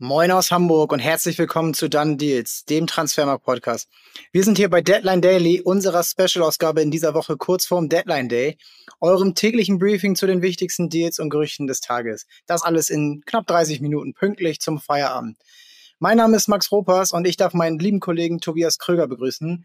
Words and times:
Moin 0.00 0.30
aus 0.30 0.52
Hamburg 0.52 0.92
und 0.92 1.00
herzlich 1.00 1.38
willkommen 1.38 1.74
zu 1.74 1.90
Done 1.90 2.18
Deals, 2.18 2.64
dem 2.64 2.86
Transfermarkt 2.86 3.44
Podcast. 3.44 3.88
Wir 4.30 4.44
sind 4.44 4.56
hier 4.56 4.70
bei 4.70 4.80
Deadline 4.80 5.20
Daily, 5.20 5.60
unserer 5.60 6.04
Special-Ausgabe 6.04 6.80
in 6.82 6.92
dieser 6.92 7.14
Woche 7.14 7.36
kurz 7.36 7.66
vorm 7.66 7.88
Deadline 7.88 8.28
Day, 8.28 8.58
eurem 9.00 9.34
täglichen 9.34 9.80
Briefing 9.80 10.14
zu 10.14 10.28
den 10.28 10.40
wichtigsten 10.40 10.88
Deals 10.88 11.18
und 11.18 11.30
Gerüchten 11.30 11.66
des 11.66 11.80
Tages. 11.80 12.26
Das 12.46 12.62
alles 12.62 12.90
in 12.90 13.24
knapp 13.26 13.48
30 13.48 13.80
Minuten 13.80 14.14
pünktlich 14.14 14.60
zum 14.60 14.78
Feierabend. 14.78 15.36
Mein 15.98 16.18
Name 16.18 16.36
ist 16.36 16.46
Max 16.46 16.70
Ropas 16.70 17.12
und 17.12 17.26
ich 17.26 17.36
darf 17.36 17.52
meinen 17.52 17.80
lieben 17.80 17.98
Kollegen 17.98 18.40
Tobias 18.40 18.78
Kröger 18.78 19.08
begrüßen. 19.08 19.64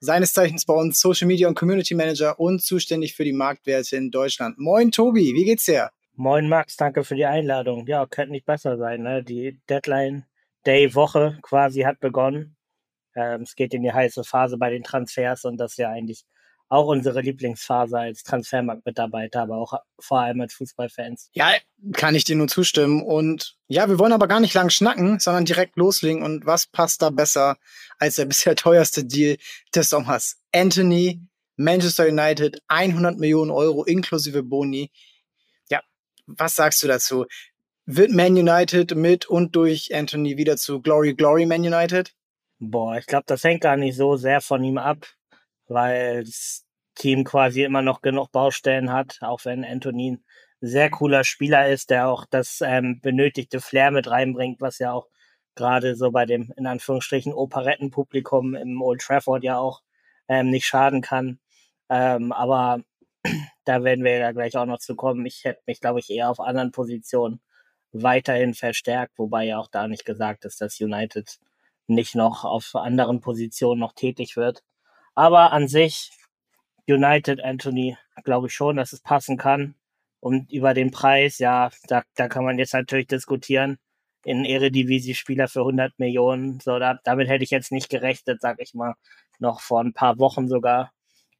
Seines 0.00 0.32
Zeichens 0.32 0.64
bei 0.64 0.74
uns 0.74 0.98
Social 0.98 1.28
Media 1.28 1.46
und 1.46 1.54
Community 1.54 1.94
Manager 1.94 2.40
und 2.40 2.60
zuständig 2.60 3.14
für 3.14 3.22
die 3.22 3.32
Marktwerte 3.32 3.94
in 3.94 4.10
Deutschland. 4.10 4.58
Moin 4.58 4.90
Tobi, 4.90 5.32
wie 5.32 5.44
geht's 5.44 5.66
dir? 5.66 5.92
Moin 6.20 6.50
Max, 6.50 6.76
danke 6.76 7.02
für 7.02 7.14
die 7.14 7.24
Einladung. 7.24 7.86
Ja, 7.86 8.04
könnte 8.04 8.32
nicht 8.32 8.44
besser 8.44 8.76
sein. 8.76 9.00
Ne? 9.00 9.24
Die 9.24 9.58
Deadline 9.70 10.26
Day 10.66 10.94
Woche 10.94 11.38
quasi 11.40 11.80
hat 11.80 11.98
begonnen. 11.98 12.58
Ähm, 13.16 13.40
es 13.40 13.54
geht 13.54 13.72
in 13.72 13.82
die 13.82 13.92
heiße 13.94 14.22
Phase 14.24 14.58
bei 14.58 14.68
den 14.68 14.82
Transfers 14.82 15.46
und 15.46 15.56
das 15.56 15.70
ist 15.70 15.78
ja 15.78 15.88
eigentlich 15.88 16.26
auch 16.68 16.88
unsere 16.88 17.22
Lieblingsphase 17.22 17.98
als 17.98 18.22
Transfermarktmitarbeiter, 18.22 19.40
aber 19.40 19.56
auch 19.56 19.72
vor 19.98 20.20
allem 20.20 20.42
als 20.42 20.52
Fußballfans. 20.52 21.30
Ja, 21.32 21.54
kann 21.94 22.14
ich 22.14 22.24
dir 22.24 22.36
nur 22.36 22.48
zustimmen. 22.48 23.02
Und 23.02 23.56
ja, 23.68 23.88
wir 23.88 23.98
wollen 23.98 24.12
aber 24.12 24.28
gar 24.28 24.40
nicht 24.40 24.52
lang 24.52 24.68
schnacken, 24.68 25.20
sondern 25.20 25.46
direkt 25.46 25.78
loslegen. 25.78 26.22
Und 26.22 26.44
was 26.44 26.66
passt 26.66 27.00
da 27.00 27.08
besser 27.08 27.56
als 27.98 28.16
der 28.16 28.24
bisher 28.26 28.56
teuerste 28.56 29.06
Deal 29.06 29.38
des 29.74 29.88
Sommers? 29.88 30.36
Anthony, 30.52 31.22
Manchester 31.56 32.08
United, 32.08 32.60
100 32.68 33.16
Millionen 33.16 33.50
Euro 33.50 33.84
inklusive 33.84 34.42
Boni 34.42 34.90
was 36.36 36.56
sagst 36.56 36.82
du 36.82 36.88
dazu? 36.88 37.26
Wird 37.86 38.10
Man 38.12 38.36
United 38.36 38.94
mit 38.94 39.26
und 39.26 39.56
durch 39.56 39.94
Anthony 39.94 40.36
wieder 40.36 40.56
zu 40.56 40.80
Glory 40.80 41.14
Glory 41.14 41.46
Man 41.46 41.62
United? 41.62 42.14
Boah, 42.58 42.98
ich 42.98 43.06
glaube, 43.06 43.24
das 43.26 43.42
hängt 43.42 43.62
gar 43.62 43.76
nicht 43.76 43.96
so 43.96 44.16
sehr 44.16 44.40
von 44.40 44.62
ihm 44.62 44.78
ab, 44.78 45.06
weil 45.66 46.24
das 46.24 46.66
Team 46.94 47.24
quasi 47.24 47.64
immer 47.64 47.82
noch 47.82 48.02
genug 48.02 48.30
Baustellen 48.32 48.92
hat, 48.92 49.18
auch 49.22 49.44
wenn 49.44 49.64
Anthony 49.64 50.12
ein 50.12 50.24
sehr 50.60 50.90
cooler 50.90 51.24
Spieler 51.24 51.68
ist, 51.68 51.90
der 51.90 52.08
auch 52.08 52.26
das 52.28 52.60
ähm, 52.62 53.00
benötigte 53.00 53.60
Flair 53.60 53.90
mit 53.90 54.10
reinbringt, 54.10 54.60
was 54.60 54.78
ja 54.78 54.92
auch 54.92 55.08
gerade 55.54 55.96
so 55.96 56.10
bei 56.10 56.26
dem 56.26 56.52
in 56.56 56.66
Anführungsstrichen 56.66 57.32
Operettenpublikum 57.32 58.54
im 58.54 58.82
Old 58.82 59.00
Trafford 59.00 59.42
ja 59.42 59.58
auch 59.58 59.80
ähm, 60.28 60.50
nicht 60.50 60.66
schaden 60.66 61.00
kann. 61.00 61.40
Ähm, 61.88 62.32
aber 62.32 62.82
da 63.70 63.84
werden 63.84 64.04
wir 64.04 64.18
ja 64.18 64.32
gleich 64.32 64.56
auch 64.56 64.66
noch 64.66 64.80
zu 64.80 64.96
kommen. 64.96 65.24
Ich 65.26 65.44
hätte 65.44 65.62
mich, 65.64 65.80
glaube 65.80 66.00
ich, 66.00 66.10
eher 66.10 66.28
auf 66.28 66.40
anderen 66.40 66.72
Positionen 66.72 67.40
weiterhin 67.92 68.52
verstärkt, 68.52 69.16
wobei 69.16 69.44
ja 69.44 69.58
auch 69.58 69.68
da 69.68 69.86
nicht 69.86 70.04
gesagt 70.04 70.44
ist, 70.44 70.60
dass 70.60 70.80
United 70.80 71.38
nicht 71.86 72.16
noch 72.16 72.44
auf 72.44 72.74
anderen 72.74 73.20
Positionen 73.20 73.78
noch 73.78 73.92
tätig 73.92 74.36
wird. 74.36 74.64
Aber 75.14 75.52
an 75.52 75.68
sich, 75.68 76.10
United, 76.88 77.40
Anthony, 77.44 77.96
glaube 78.24 78.48
ich 78.48 78.54
schon, 78.54 78.74
dass 78.74 78.92
es 78.92 79.02
passen 79.02 79.36
kann. 79.36 79.76
Und 80.18 80.50
über 80.50 80.74
den 80.74 80.90
Preis, 80.90 81.38
ja, 81.38 81.70
da, 81.86 82.02
da 82.16 82.26
kann 82.26 82.44
man 82.44 82.58
jetzt 82.58 82.74
natürlich 82.74 83.06
diskutieren. 83.06 83.78
In 84.24 84.44
Eredivisie-Spieler 84.44 85.46
für 85.46 85.60
100 85.60 85.96
Millionen, 86.00 86.58
so, 86.58 86.80
da, 86.80 86.98
damit 87.04 87.28
hätte 87.28 87.44
ich 87.44 87.50
jetzt 87.50 87.70
nicht 87.70 87.88
gerechnet, 87.88 88.40
sag 88.40 88.60
ich 88.60 88.74
mal, 88.74 88.94
noch 89.38 89.60
vor 89.60 89.80
ein 89.80 89.92
paar 89.92 90.18
Wochen 90.18 90.48
sogar. 90.48 90.92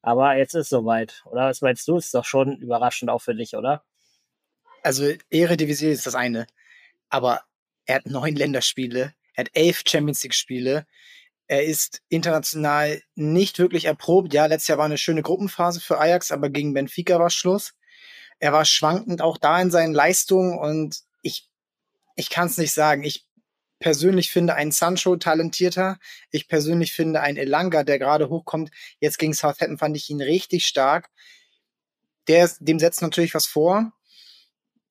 Aber 0.03 0.37
jetzt 0.37 0.55
ist 0.55 0.71
soweit, 0.71 1.23
oder? 1.27 1.47
Was 1.47 1.61
meinst 1.61 1.87
du? 1.87 1.97
Ist 1.97 2.15
doch 2.15 2.25
schon 2.25 2.57
überraschend 2.57 3.11
auch 3.11 3.21
für 3.21 3.35
dich, 3.35 3.55
oder? 3.55 3.85
Also 4.83 5.13
Eredivisie 5.29 5.91
ist 5.91 6.07
das 6.07 6.15
eine. 6.15 6.47
Aber 7.11 7.43
er 7.85 7.97
hat 7.97 8.07
neun 8.07 8.35
Länderspiele, 8.35 9.15
er 9.35 9.45
hat 9.45 9.51
elf 9.53 9.83
Champions 9.87 10.23
League-Spiele. 10.23 10.87
Er 11.49 11.65
ist 11.65 12.01
international 12.09 13.03
nicht 13.17 13.59
wirklich 13.59 13.87
erprobt. 13.87 14.33
Ja, 14.33 14.47
letztes 14.47 14.69
Jahr 14.69 14.79
war 14.79 14.85
eine 14.85 14.99
schöne 14.99 15.23
Gruppenphase 15.23 15.81
für 15.81 15.99
Ajax, 15.99 16.31
aber 16.31 16.49
gegen 16.49 16.75
Benfica 16.75 17.19
war 17.19 17.31
Schluss. 17.31 17.75
Er 18.39 18.53
war 18.53 18.65
schwankend 18.65 19.21
auch 19.21 19.37
da 19.37 19.61
in 19.61 19.71
seinen 19.71 19.93
Leistungen 19.93 20.59
und 20.59 21.01
ich, 21.23 21.49
ich 22.15 22.31
kann 22.31 22.47
es 22.47 22.57
nicht 22.57 22.73
sagen. 22.73 23.03
Ich 23.03 23.27
persönlich 23.81 24.31
finde 24.31 24.55
ein 24.55 24.71
Sancho 24.71 25.17
talentierter. 25.17 25.99
Ich 26.31 26.47
persönlich 26.47 26.93
finde 26.93 27.21
ein 27.21 27.37
Elanga, 27.37 27.83
der 27.83 27.99
gerade 27.99 28.29
hochkommt. 28.29 28.71
Jetzt 29.01 29.19
gegen 29.19 29.35
Southampton 29.35 29.79
fand 29.79 29.97
ich 29.97 30.09
ihn 30.11 30.21
richtig 30.21 30.67
stark. 30.67 31.11
Der, 32.29 32.49
dem 32.61 32.79
setzt 32.79 33.03
natürlich 33.03 33.35
was 33.35 33.47
vor. 33.47 33.93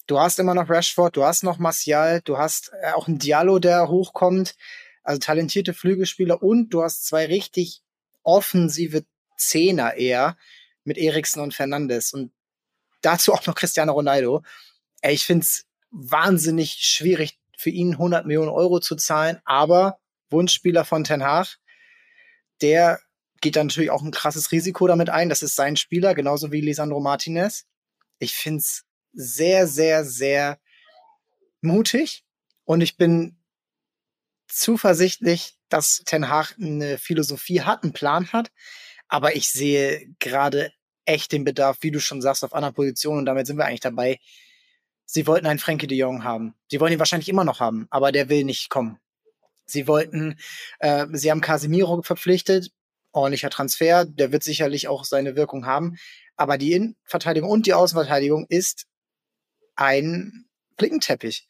Du 0.07 0.19
hast 0.19 0.39
immer 0.39 0.55
noch 0.55 0.69
Rashford, 0.69 1.15
du 1.15 1.23
hast 1.23 1.43
noch 1.43 1.59
Martial, 1.59 2.21
du 2.21 2.39
hast 2.39 2.71
äh, 2.81 2.91
auch 2.93 3.07
einen 3.07 3.19
Diallo, 3.19 3.59
der 3.59 3.87
hochkommt. 3.87 4.55
Also 5.03 5.19
talentierte 5.19 5.73
Flügelspieler 5.73 6.41
und 6.41 6.69
du 6.71 6.83
hast 6.83 7.05
zwei 7.05 7.27
richtig 7.27 7.83
offensive 8.23 9.05
Zehner 9.37 9.93
eher 9.95 10.35
mit 10.83 10.97
Eriksen 10.97 11.41
und 11.41 11.53
Fernandes 11.53 12.13
und 12.13 12.31
dazu 13.01 13.33
auch 13.33 13.45
noch 13.45 13.55
Cristiano 13.55 13.93
Ronaldo. 13.93 14.43
Ey, 15.01 15.13
ich 15.13 15.25
find's 15.25 15.65
wahnsinnig 15.91 16.73
schwierig, 16.79 17.38
für 17.59 17.69
ihn 17.69 17.91
100 17.93 18.25
Millionen 18.25 18.49
Euro 18.49 18.79
zu 18.79 18.95
zahlen, 18.95 19.41
aber 19.43 19.99
Wunschspieler 20.29 20.85
von 20.85 21.03
Ten 21.03 21.23
Hag, 21.23 21.57
der 22.61 23.01
geht 23.41 23.57
dann 23.57 23.67
natürlich 23.67 23.91
auch 23.91 24.01
ein 24.01 24.11
krasses 24.11 24.53
Risiko 24.53 24.87
damit 24.87 25.09
ein. 25.09 25.27
Das 25.27 25.43
ist 25.43 25.55
sein 25.55 25.75
Spieler, 25.75 26.15
genauso 26.15 26.53
wie 26.53 26.61
Lisandro 26.61 27.01
Martinez. 27.01 27.65
Ich 28.17 28.33
finde 28.33 28.59
es 28.59 28.85
sehr, 29.11 29.67
sehr, 29.67 30.05
sehr 30.05 30.59
mutig 31.61 32.23
und 32.63 32.79
ich 32.79 32.95
bin 32.95 33.37
zuversichtlich, 34.47 35.57
dass 35.67 36.03
Ten 36.05 36.29
Hag 36.29 36.55
eine 36.57 36.97
Philosophie 36.97 37.61
hat, 37.61 37.83
einen 37.83 37.91
Plan 37.91 38.31
hat. 38.31 38.51
Aber 39.09 39.35
ich 39.35 39.51
sehe 39.51 40.07
gerade 40.19 40.71
echt 41.03 41.33
den 41.33 41.43
Bedarf, 41.43 41.79
wie 41.81 41.91
du 41.91 41.99
schon 41.99 42.21
sagst, 42.21 42.45
auf 42.45 42.53
anderen 42.53 42.75
Positionen. 42.75 43.19
Und 43.19 43.25
damit 43.25 43.47
sind 43.47 43.57
wir 43.57 43.65
eigentlich 43.65 43.79
dabei, 43.81 44.19
sie 45.11 45.25
wollten 45.25 45.47
einen 45.47 45.59
Frankie 45.59 45.87
de 45.87 45.97
Jong 45.97 46.23
haben. 46.23 46.53
Sie 46.69 46.79
wollen 46.79 46.93
ihn 46.93 46.99
wahrscheinlich 46.99 47.29
immer 47.29 47.43
noch 47.43 47.59
haben, 47.59 47.87
aber 47.89 48.11
der 48.11 48.29
will 48.29 48.43
nicht 48.43 48.69
kommen. 48.69 48.99
Sie 49.65 49.87
wollten, 49.87 50.37
äh, 50.79 51.07
sie 51.13 51.31
haben 51.31 51.41
Casemiro 51.41 52.01
verpflichtet, 52.03 52.71
ordentlicher 53.11 53.49
Transfer, 53.49 54.05
der 54.05 54.31
wird 54.31 54.43
sicherlich 54.43 54.87
auch 54.87 55.05
seine 55.05 55.35
Wirkung 55.35 55.65
haben. 55.65 55.97
Aber 56.35 56.59
die 56.59 56.73
Innenverteidigung 56.73 57.49
und 57.49 57.65
die 57.65 57.73
Außenverteidigung 57.73 58.45
ist 58.49 58.85
ein 59.75 60.45
Flickenteppich. 60.77 61.47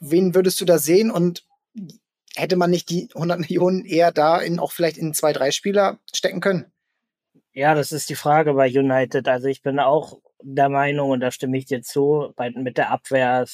Wen 0.00 0.34
würdest 0.34 0.60
du 0.60 0.64
da 0.64 0.78
sehen 0.78 1.12
und 1.12 1.46
hätte 2.34 2.56
man 2.56 2.70
nicht 2.70 2.90
die 2.90 3.08
100 3.14 3.38
Millionen 3.38 3.84
eher 3.84 4.10
da 4.10 4.38
in 4.38 4.58
auch 4.58 4.72
vielleicht 4.72 4.98
in 4.98 5.14
zwei, 5.14 5.32
drei 5.32 5.52
Spieler 5.52 6.00
stecken 6.12 6.40
können? 6.40 6.66
Ja, 7.52 7.74
das 7.74 7.92
ist 7.92 8.10
die 8.10 8.16
Frage 8.16 8.54
bei 8.54 8.68
United. 8.68 9.28
Also 9.28 9.46
ich 9.46 9.62
bin 9.62 9.78
auch 9.78 10.20
der 10.42 10.68
Meinung, 10.68 11.10
und 11.10 11.20
da 11.20 11.30
stimme 11.30 11.58
ich 11.58 11.66
dir 11.66 11.82
zu, 11.82 12.32
bei, 12.36 12.50
mit 12.50 12.78
der 12.78 12.90
Abwehr 12.90 13.46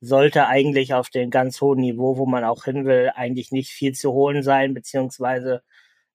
sollte 0.00 0.46
eigentlich 0.46 0.94
auf 0.94 1.10
dem 1.10 1.30
ganz 1.30 1.60
hohen 1.60 1.80
Niveau, 1.80 2.16
wo 2.18 2.26
man 2.26 2.44
auch 2.44 2.64
hin 2.64 2.84
will, 2.86 3.12
eigentlich 3.14 3.52
nicht 3.52 3.70
viel 3.70 3.92
zu 3.94 4.12
holen 4.12 4.42
sein, 4.42 4.74
beziehungsweise 4.74 5.62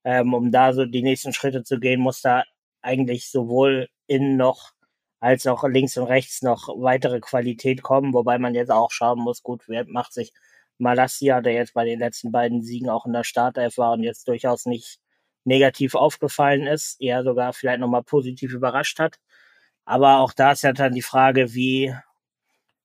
ähm, 0.03 0.33
um 0.33 0.51
da 0.51 0.73
so 0.73 0.85
die 0.85 1.03
nächsten 1.03 1.33
Schritte 1.33 1.63
zu 1.63 1.79
gehen, 1.79 2.01
muss 2.01 2.21
da 2.21 2.43
eigentlich 2.81 3.29
sowohl 3.31 3.89
innen 4.07 4.37
noch 4.37 4.71
als 5.19 5.47
auch 5.47 5.63
links 5.67 5.97
und 5.97 6.05
rechts 6.07 6.41
noch 6.41 6.67
weitere 6.77 7.19
Qualität 7.19 7.81
kommen, 7.81 8.13
wobei 8.13 8.39
man 8.39 8.55
jetzt 8.55 8.71
auch 8.71 8.91
schauen 8.91 9.19
muss, 9.19 9.43
gut, 9.43 9.63
wer 9.67 9.85
macht 9.87 10.13
sich 10.13 10.31
Malassia, 10.77 11.41
der 11.41 11.53
jetzt 11.53 11.73
bei 11.73 11.85
den 11.85 11.99
letzten 11.99 12.31
beiden 12.31 12.61
Siegen 12.61 12.89
auch 12.89 13.05
in 13.05 13.13
der 13.13 13.23
Startelf 13.23 13.77
war 13.77 13.93
und 13.93 14.03
jetzt 14.03 14.27
durchaus 14.27 14.65
nicht 14.65 14.99
negativ 15.43 15.95
aufgefallen 15.95 16.67
ist, 16.67 17.01
eher 17.01 17.23
sogar 17.23 17.53
vielleicht 17.53 17.79
nochmal 17.79 18.03
positiv 18.03 18.53
überrascht 18.53 18.99
hat. 18.99 19.17
Aber 19.87 20.19
auch 20.19 20.33
da 20.33 20.51
ist 20.51 20.63
ja 20.63 20.73
dann 20.73 20.93
die 20.93 21.01
Frage, 21.01 21.53
wie, 21.53 21.95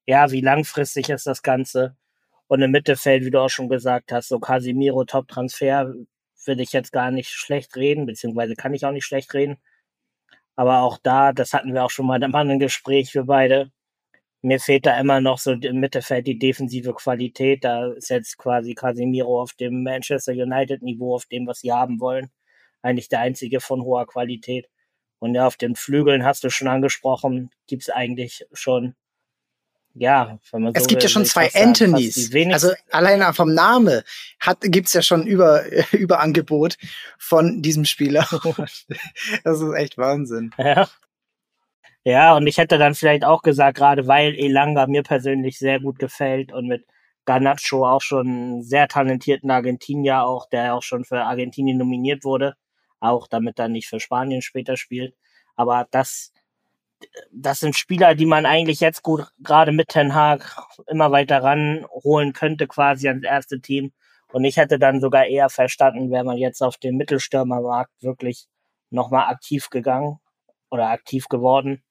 ja, 0.07 0.31
wie 0.31 0.41
langfristig 0.41 1.09
ist 1.11 1.27
das 1.27 1.43
Ganze? 1.43 1.97
Und 2.47 2.63
im 2.63 2.71
Mittelfeld, 2.71 3.25
wie 3.25 3.31
du 3.33 3.41
auch 3.41 3.51
schon 3.51 3.69
gesagt 3.69 4.13
hast, 4.13 4.29
so 4.29 4.39
Casimiro 4.39 5.05
Top-Transfer, 5.05 5.95
würde 6.47 6.63
ich 6.63 6.73
jetzt 6.73 6.93
gar 6.93 7.11
nicht 7.11 7.31
schlecht 7.31 7.77
reden, 7.77 8.07
beziehungsweise 8.07 8.55
kann 8.55 8.75
ich 8.75 8.87
auch 8.87 8.93
nicht 8.93 9.05
schlecht 9.05 9.35
reden. 9.35 9.59
Aber 10.57 10.83
auch 10.83 10.99
da, 11.03 11.33
das 11.33 11.53
hatten 11.55 11.75
wir 11.75 11.85
auch 11.85 11.91
schon 11.91 12.07
mal 12.07 12.23
im 12.23 12.35
anderen 12.37 12.61
Gespräch, 12.61 13.15
wir 13.15 13.25
beide. 13.25 13.73
Mir 14.43 14.61
fehlt 14.61 14.87
da 14.87 14.99
immer 15.01 15.21
noch 15.21 15.39
so 15.39 15.53
im 15.53 15.81
Mittelfeld 15.81 16.27
die 16.29 16.39
defensive 16.39 16.95
Qualität. 16.95 17.65
Da 17.65 17.93
ist 17.95 18.11
jetzt 18.11 18.39
quasi 18.39 18.75
Casimiro 18.75 19.43
auf 19.43 19.55
dem 19.55 19.83
Manchester 19.83 20.33
United 20.33 20.83
Niveau, 20.83 21.17
auf 21.17 21.27
dem, 21.27 21.49
was 21.49 21.61
sie 21.61 21.73
haben 21.73 22.01
wollen. 22.01 22.31
Eigentlich 22.83 23.09
der 23.09 23.21
einzige 23.21 23.61
von 23.61 23.83
hoher 23.83 24.07
Qualität. 24.07 24.69
Und 25.23 25.37
ja, 25.37 25.47
auf 25.47 25.57
den 25.57 25.77
Flügeln 25.77 26.25
hast 26.25 26.43
du 26.43 26.51
schon 26.51 26.67
angesprochen, 26.67 27.51
gibt 27.69 27.85
es 27.85 27.91
eigentlich 27.91 28.45
schon, 28.53 28.97
ja, 29.95 30.41
wenn 30.51 30.63
man 30.63 30.75
so 30.75 30.81
Es 30.81 30.89
gibt 30.89 31.01
will, 31.01 31.09
ja 31.09 31.13
schon 31.13 31.25
zwei 31.25 31.49
Anthonys. 31.55 32.35
Also 32.51 32.73
alleine 32.91 33.33
vom 33.33 33.55
Name 33.55 34.03
gibt 34.63 34.89
es 34.89 34.95
ja 34.95 35.01
schon 35.01 35.25
über, 35.25 35.63
Überangebot 35.93 36.77
von 37.21 37.63
diesem 37.63 37.85
Spieler. 37.85 38.27
das 39.45 39.61
ist 39.61 39.75
echt 39.75 39.97
Wahnsinn. 39.97 40.51
Ja. 40.59 40.89
Ja, 42.03 42.37
und 42.37 42.49
ich 42.49 42.59
hätte 42.59 42.79
dann 42.79 42.97
vielleicht 42.97 43.25
auch 43.25 43.43
gesagt, 43.43 43.77
gerade 43.79 44.09
weil 44.09 44.35
Elanga 44.35 44.89
mir 44.89 45.05
persönlich 45.05 45.57
sehr 45.57 45.79
gut 45.79 46.01
gefällt 46.01 46.53
und 46.53 46.67
mit 46.67 46.85
Garnacho 47.27 47.87
auch 47.87 48.03
schon 48.03 48.27
einen 48.27 48.63
sehr 48.65 48.89
talentierten 48.89 49.53
Argentinier, 49.53 50.25
auch 50.25 50.49
der 50.49 50.75
auch 50.75 50.83
schon 50.83 51.05
für 51.05 51.21
Argentinien 51.21 51.79
nominiert 51.79 52.25
wurde, 52.25 52.57
auch 53.03 53.27
damit 53.29 53.59
er 53.59 53.69
nicht 53.69 53.89
für 53.89 54.01
Spanien 54.01 54.43
später 54.43 54.77
spielt. 54.77 55.15
Aber 55.57 55.87
das, 55.91 56.33
das 57.33 57.61
sind 57.61 57.77
Spieler, 57.77 58.15
die 58.15 58.27
man 58.27 58.47
eigentlich 58.47 58.81
jetzt 58.81 59.03
gut 59.03 59.27
gerade 59.41 59.73
mit 59.73 59.89
Ten 59.89 60.15
Hag 60.15 60.57
immer 60.87 61.11
weiter 61.11 61.43
ranholen 61.43 62.33
könnte, 62.33 62.67
quasi 62.69 63.09
ans 63.09 63.25
erste 63.25 63.61
Team. 63.61 63.93
Und 64.33 64.45
ich 64.45 64.57
hätte 64.57 64.79
dann 64.79 65.01
sogar 65.01 65.27
eher 65.27 65.51
verstanden, 65.51 66.11
wäre 66.11 66.25
man 66.25 66.39
jetzt 66.39 66.63
auf 66.63 66.79
dem 66.79 66.97
Mittelstürmermarkt 66.97 67.93
wirklich 68.03 68.47
nochmal 68.91 69.29
aktiv 69.29 69.69
gegangen 69.71 70.19
oder 70.71 70.89
aktiv 70.91 71.29
geworden. 71.29 71.83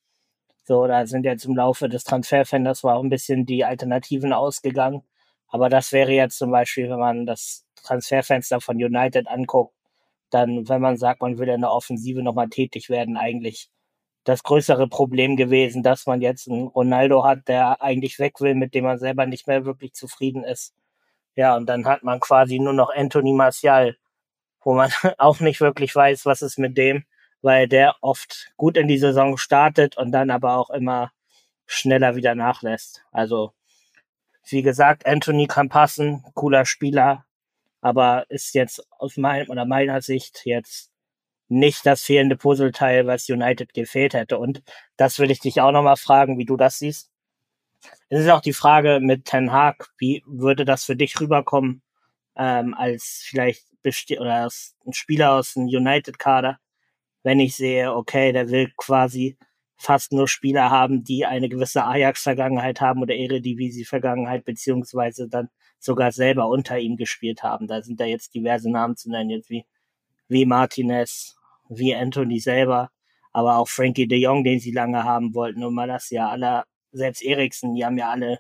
So, 0.64 0.88
da 0.88 1.06
sind 1.06 1.26
jetzt 1.26 1.46
im 1.46 1.56
Laufe 1.56 1.90
des 1.90 2.04
Transferfenders 2.04 2.84
war 2.84 2.96
auch 2.96 3.04
ein 3.04 3.10
bisschen 3.10 3.46
die 3.46 3.66
Alternativen 3.66 4.34
ausgegangen. 4.34 5.04
Aber 5.50 5.70
das 5.70 5.92
wäre 5.92 6.12
jetzt 6.12 6.38
zum 6.38 6.52
Beispiel, 6.52 6.90
wenn 6.90 7.00
man 7.00 7.26
das 7.26 7.66
Transferfenster 7.84 8.62
von 8.62 8.78
United 8.78 9.28
anguckt, 9.28 9.76
dann, 10.34 10.68
wenn 10.68 10.82
man 10.82 10.98
sagt, 10.98 11.22
man 11.22 11.38
will 11.38 11.50
in 11.50 11.62
der 11.62 11.72
Offensive 11.72 12.24
nochmal 12.24 12.50
tätig 12.50 12.90
werden, 12.90 13.18
eigentlich 13.18 13.70
das 14.24 14.44
größere 14.44 14.88
Problem 14.88 15.36
gewesen, 15.36 15.84
dass 15.84 16.06
man 16.06 16.22
jetzt 16.22 16.48
einen 16.50 16.68
Ronaldo 16.68 17.24
hat, 17.24 17.48
der 17.48 17.82
eigentlich 17.82 18.20
weg 18.20 18.40
will, 18.40 18.56
mit 18.56 18.74
dem 18.74 18.86
man 18.86 19.00
selber 19.00 19.26
nicht 19.26 19.48
mehr 19.48 19.66
wirklich 19.66 19.94
zufrieden 19.94 20.44
ist. 20.44 20.74
Ja, 21.36 21.56
und 21.56 21.68
dann 21.68 21.86
hat 21.86 22.04
man 22.04 22.20
quasi 22.20 22.60
nur 22.60 22.74
noch 22.74 22.92
Anthony 22.94 23.34
Martial, 23.34 23.98
wo 24.64 24.74
man 24.74 24.92
auch 25.18 25.40
nicht 25.40 25.62
wirklich 25.62 25.96
weiß, 25.96 26.26
was 26.26 26.42
ist 26.42 26.60
mit 26.60 26.78
dem, 26.78 27.06
weil 27.42 27.68
der 27.68 27.96
oft 28.02 28.52
gut 28.58 28.78
in 28.78 28.88
die 28.88 29.00
Saison 29.00 29.38
startet 29.38 29.98
und 29.98 30.12
dann 30.12 30.30
aber 30.30 30.58
auch 30.58 30.70
immer 30.70 31.12
schneller 31.66 32.16
wieder 32.16 32.36
nachlässt. 32.36 33.04
Also, 33.12 33.54
wie 34.48 34.62
gesagt, 34.62 35.06
Anthony 35.06 35.48
kann 35.48 35.70
passen, 35.70 36.24
cooler 36.34 36.66
Spieler, 36.66 37.26
aber 37.82 38.26
ist 38.30 38.54
jetzt 38.56 38.86
aus 38.98 39.18
meinem 39.18 39.50
oder 39.50 39.66
meiner 39.66 40.02
Sicht 40.02 40.42
jetzt 40.46 40.92
nicht 41.50 41.86
das 41.86 42.04
fehlende 42.04 42.38
Puzzleteil, 42.38 43.08
was 43.08 43.30
United 43.30 43.74
gefehlt 43.74 44.14
hätte. 44.14 44.38
Und 44.38 44.64
das 44.96 45.20
will 45.20 45.32
ich 45.32 45.42
dich 45.42 45.60
auch 45.60 45.72
nochmal 45.72 45.98
fragen, 45.98 46.38
wie 46.38 46.46
du 46.46 46.56
das 46.56 46.80
siehst. 46.80 47.12
Es 48.10 48.22
ist 48.22 48.30
auch 48.30 48.42
die 48.42 48.54
Frage 48.54 49.00
mit 49.02 49.26
Ten 49.26 49.52
Hag, 49.52 49.90
wie 49.98 50.24
würde 50.26 50.66
das 50.66 50.86
für 50.86 50.96
dich 50.96 51.20
rüberkommen, 51.20 51.82
ähm, 52.38 52.74
als 52.74 53.24
vielleicht 53.26 53.66
oder 54.20 54.36
als 54.36 54.76
ein 54.86 54.94
Spieler 54.94 55.34
aus 55.34 55.56
dem 55.56 55.64
United-Kader, 55.64 56.60
wenn 57.24 57.40
ich 57.40 57.56
sehe, 57.56 57.94
okay, 57.94 58.32
der 58.32 58.50
will 58.50 58.72
quasi 58.78 59.38
fast 59.82 60.14
nur 60.14 60.28
Spieler 60.28 60.70
haben, 60.70 61.04
die 61.04 61.26
eine 61.26 61.50
gewisse 61.50 61.84
Ajax-Vergangenheit 61.86 62.82
haben 62.82 63.02
oder 63.02 63.16
Eredivisie-Vergangenheit, 63.16 64.46
beziehungsweise 64.46 65.28
dann 65.28 65.50
sogar 65.80 66.12
selber 66.12 66.48
unter 66.48 66.78
ihm 66.78 66.98
gespielt 66.98 67.42
haben. 67.44 67.68
Da 67.68 67.82
sind 67.82 68.00
da 68.00 68.06
jetzt 68.06 68.36
diverse 68.36 68.70
Namen 68.70 68.96
zu 68.96 69.10
nennen, 69.10 69.32
jetzt 69.32 69.50
wie, 69.50 69.66
wie 70.28 70.46
Martinez, 70.46 71.36
wie 71.68 71.96
Anthony 71.96 72.40
selber, 72.40 72.92
aber 73.32 73.58
auch 73.58 73.68
Frankie 73.68 74.08
de 74.08 74.20
Jong, 74.20 74.44
den 74.44 74.60
sie 74.60 74.72
lange 74.72 75.04
haben 75.04 75.34
wollten. 75.34 75.64
Und 75.64 75.74
mal 75.74 75.88
das 75.88 76.12
ja 76.12 76.30
alle, 76.30 76.64
selbst 76.92 77.24
Eriksen, 77.24 77.74
die 77.74 77.84
haben 77.84 77.98
ja 77.98 78.10
alle, 78.10 78.40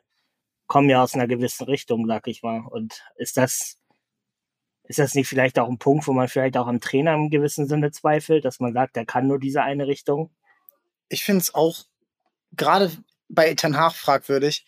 kommen 0.67 0.89
ja 0.89 1.01
aus 1.01 1.15
einer 1.15 1.27
gewissen 1.27 1.65
Richtung, 1.65 2.05
sag 2.07 2.27
ich 2.27 2.43
mal. 2.43 2.61
Und 2.69 3.03
ist 3.15 3.37
das, 3.37 3.81
ist 4.83 4.99
das 4.99 5.15
nicht 5.15 5.27
vielleicht 5.27 5.57
auch 5.57 5.69
ein 5.69 5.79
Punkt, 5.79 6.07
wo 6.07 6.13
man 6.13 6.27
vielleicht 6.27 6.57
auch 6.57 6.67
am 6.67 6.81
Trainer 6.81 7.15
im 7.15 7.29
gewissen 7.31 7.67
Sinne 7.67 7.91
zweifelt, 7.91 8.45
dass 8.45 8.59
man 8.59 8.73
sagt, 8.73 8.95
der 8.95 9.05
kann 9.05 9.27
nur 9.27 9.39
diese 9.39 9.63
eine 9.63 9.87
Richtung? 9.87 10.29
Ich 11.11 11.23
finde 11.23 11.41
es 11.41 11.53
auch 11.53 11.83
gerade 12.53 12.91
bei 13.27 13.53
Ten 13.53 13.77
Hag 13.77 13.93
fragwürdig, 13.93 14.65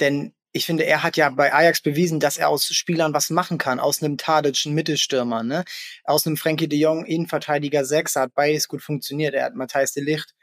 denn 0.00 0.34
ich 0.56 0.66
finde, 0.66 0.84
er 0.84 1.02
hat 1.02 1.16
ja 1.16 1.30
bei 1.30 1.52
Ajax 1.52 1.80
bewiesen, 1.80 2.20
dass 2.20 2.36
er 2.36 2.48
aus 2.48 2.66
Spielern 2.66 3.12
was 3.12 3.28
machen 3.30 3.58
kann. 3.58 3.80
Aus 3.80 4.02
einem 4.02 4.18
Tadic, 4.18 4.66
einen 4.66 4.76
Mittelstürmer, 4.76 5.42
ne? 5.42 5.64
Aus 6.04 6.26
einem 6.26 6.36
Frankie 6.36 6.68
de 6.68 6.78
Jong, 6.78 7.04
Innenverteidiger 7.04 7.84
6, 7.84 8.14
hat 8.16 8.34
beides 8.34 8.68
gut 8.68 8.80
funktioniert. 8.80 9.34
Er 9.34 9.46
hat 9.46 9.56
Matthijs 9.56 9.92
de 9.92 10.04
Licht 10.04 10.34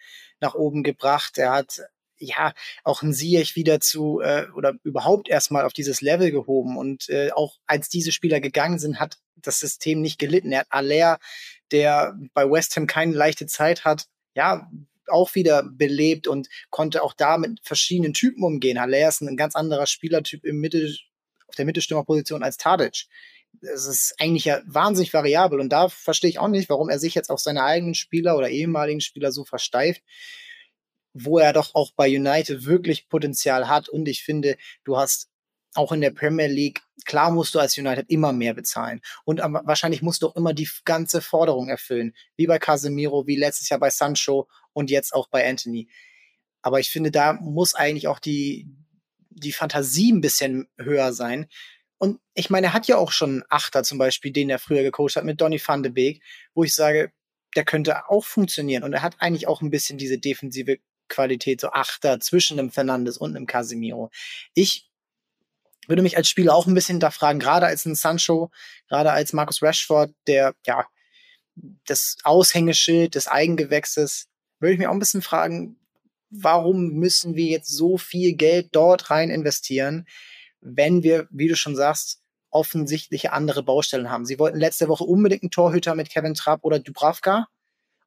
nach 0.41 0.53
oben 0.53 0.83
gebracht. 0.83 1.37
Er 1.37 1.51
hat 1.51 1.81
ja 2.17 2.53
auch 2.83 3.03
einen 3.03 3.13
Siech 3.13 3.55
wieder 3.55 3.79
zu 3.79 4.19
äh, 4.19 4.47
oder 4.53 4.73
überhaupt 4.83 5.29
erstmal 5.29 5.63
auf 5.63 5.71
dieses 5.71 6.01
Level 6.01 6.31
gehoben. 6.31 6.77
Und 6.77 7.07
äh, 7.09 7.31
auch 7.31 7.57
als 7.65 7.87
diese 7.87 8.11
Spieler 8.11 8.41
gegangen 8.41 8.79
sind, 8.79 8.99
hat 8.99 9.17
das 9.37 9.59
System 9.59 10.01
nicht 10.01 10.19
gelitten. 10.19 10.51
Er 10.51 10.61
hat 10.61 10.67
Aller, 10.71 11.19
der 11.71 12.17
bei 12.33 12.49
West 12.49 12.75
Ham 12.75 12.85
keine 12.85 13.13
leichte 13.13 13.45
Zeit 13.45 13.85
hat, 13.85 14.07
ja, 14.35 14.69
auch 15.11 15.35
wieder 15.35 15.63
belebt 15.63 16.27
und 16.27 16.49
konnte 16.69 17.03
auch 17.03 17.13
da 17.13 17.37
mit 17.37 17.59
verschiedenen 17.63 18.13
Typen 18.13 18.43
umgehen. 18.43 18.79
Haller 18.79 19.07
ist 19.07 19.21
ein 19.21 19.37
ganz 19.37 19.55
anderer 19.55 19.87
Spielertyp 19.87 20.45
im 20.45 20.59
Mittel, 20.59 20.95
auf 21.47 21.55
der 21.55 21.65
Mittelstürmerposition 21.65 22.43
als 22.43 22.57
Tadic. 22.57 23.07
Das 23.61 23.85
ist 23.85 24.15
eigentlich 24.19 24.45
ja 24.45 24.61
wahnsinnig 24.65 25.13
variabel 25.13 25.59
und 25.59 25.69
da 25.69 25.89
verstehe 25.89 26.29
ich 26.29 26.39
auch 26.39 26.47
nicht, 26.47 26.69
warum 26.69 26.89
er 26.89 26.99
sich 26.99 27.15
jetzt 27.15 27.29
auf 27.29 27.39
seine 27.39 27.63
eigenen 27.63 27.95
Spieler 27.95 28.37
oder 28.37 28.49
ehemaligen 28.49 29.01
Spieler 29.01 29.31
so 29.31 29.43
versteift, 29.43 30.01
wo 31.13 31.37
er 31.37 31.51
doch 31.51 31.75
auch 31.75 31.91
bei 31.95 32.07
United 32.07 32.65
wirklich 32.65 33.09
Potenzial 33.09 33.67
hat 33.67 33.89
und 33.89 34.07
ich 34.07 34.23
finde, 34.23 34.57
du 34.85 34.97
hast 34.97 35.31
auch 35.73 35.91
in 35.91 36.01
der 36.01 36.11
Premier 36.11 36.47
League, 36.47 36.81
klar 37.05 37.31
musst 37.31 37.55
du 37.55 37.59
als 37.59 37.77
United 37.77 38.09
immer 38.09 38.33
mehr 38.33 38.53
bezahlen. 38.53 39.01
Und 39.23 39.39
wahrscheinlich 39.39 40.01
musst 40.01 40.21
du 40.21 40.27
auch 40.27 40.35
immer 40.35 40.53
die 40.53 40.69
ganze 40.85 41.21
Forderung 41.21 41.69
erfüllen. 41.69 42.13
Wie 42.35 42.47
bei 42.47 42.59
Casemiro, 42.59 43.25
wie 43.27 43.37
letztes 43.37 43.69
Jahr 43.69 43.79
bei 43.79 43.89
Sancho 43.89 44.47
und 44.73 44.89
jetzt 44.89 45.13
auch 45.13 45.27
bei 45.27 45.47
Anthony. 45.47 45.89
Aber 46.61 46.79
ich 46.79 46.91
finde, 46.91 47.11
da 47.11 47.33
muss 47.33 47.73
eigentlich 47.73 48.07
auch 48.07 48.19
die, 48.19 48.67
die 49.29 49.51
Fantasie 49.51 50.11
ein 50.11 50.21
bisschen 50.21 50.69
höher 50.77 51.13
sein. 51.13 51.47
Und 51.97 52.19
ich 52.33 52.49
meine, 52.49 52.67
er 52.67 52.73
hat 52.73 52.87
ja 52.87 52.97
auch 52.97 53.11
schon 53.11 53.29
einen 53.29 53.43
Achter 53.49 53.83
zum 53.83 53.97
Beispiel, 53.97 54.31
den 54.31 54.49
er 54.49 54.59
früher 54.59 54.83
gecoacht 54.83 55.15
hat 55.15 55.23
mit 55.23 55.41
Donny 55.41 55.61
van 55.63 55.83
de 55.83 55.91
Beek, 55.91 56.21
wo 56.53 56.63
ich 56.63 56.73
sage, 56.73 57.11
der 57.55 57.65
könnte 57.65 58.09
auch 58.09 58.25
funktionieren. 58.25 58.83
Und 58.83 58.93
er 58.93 59.01
hat 59.01 59.15
eigentlich 59.19 59.47
auch 59.47 59.61
ein 59.61 59.69
bisschen 59.69 59.97
diese 59.97 60.17
defensive 60.17 60.79
Qualität, 61.09 61.61
so 61.61 61.71
Achter 61.71 62.19
zwischen 62.19 62.57
einem 62.57 62.71
Fernandes 62.71 63.17
und 63.17 63.35
einem 63.35 63.45
Casemiro. 63.45 64.09
Ich 64.53 64.89
würde 65.87 66.01
mich 66.01 66.17
als 66.17 66.29
Spieler 66.29 66.55
auch 66.55 66.67
ein 66.67 66.73
bisschen 66.73 66.95
hinterfragen, 66.95 67.39
gerade 67.39 67.65
als 67.65 67.85
ein 67.85 67.95
Sancho, 67.95 68.49
gerade 68.87 69.11
als 69.11 69.33
Marcus 69.33 69.61
Rashford, 69.61 70.13
der, 70.27 70.55
ja, 70.65 70.87
das 71.85 72.17
Aushängeschild 72.23 73.15
des 73.15 73.27
Eigengewächses, 73.27 74.27
würde 74.61 74.73
ich 74.73 74.79
mich 74.79 74.87
auch 74.87 74.93
ein 74.93 74.99
bisschen 74.99 75.21
fragen, 75.21 75.77
warum 76.29 76.93
müssen 76.93 77.35
wir 77.35 77.45
jetzt 77.47 77.69
so 77.69 77.97
viel 77.97 78.33
Geld 78.33 78.69
dort 78.71 79.09
rein 79.09 79.29
investieren, 79.29 80.07
wenn 80.61 81.03
wir, 81.03 81.27
wie 81.31 81.47
du 81.47 81.55
schon 81.55 81.75
sagst, 81.75 82.21
offensichtliche 82.51 83.33
andere 83.33 83.63
Baustellen 83.63 84.09
haben. 84.09 84.25
Sie 84.25 84.39
wollten 84.39 84.59
letzte 84.59 84.87
Woche 84.87 85.03
unbedingt 85.03 85.43
einen 85.43 85.51
Torhüter 85.51 85.95
mit 85.95 86.09
Kevin 86.09 86.35
Trapp 86.35 86.63
oder 86.63 86.79
Dubravka 86.79 87.47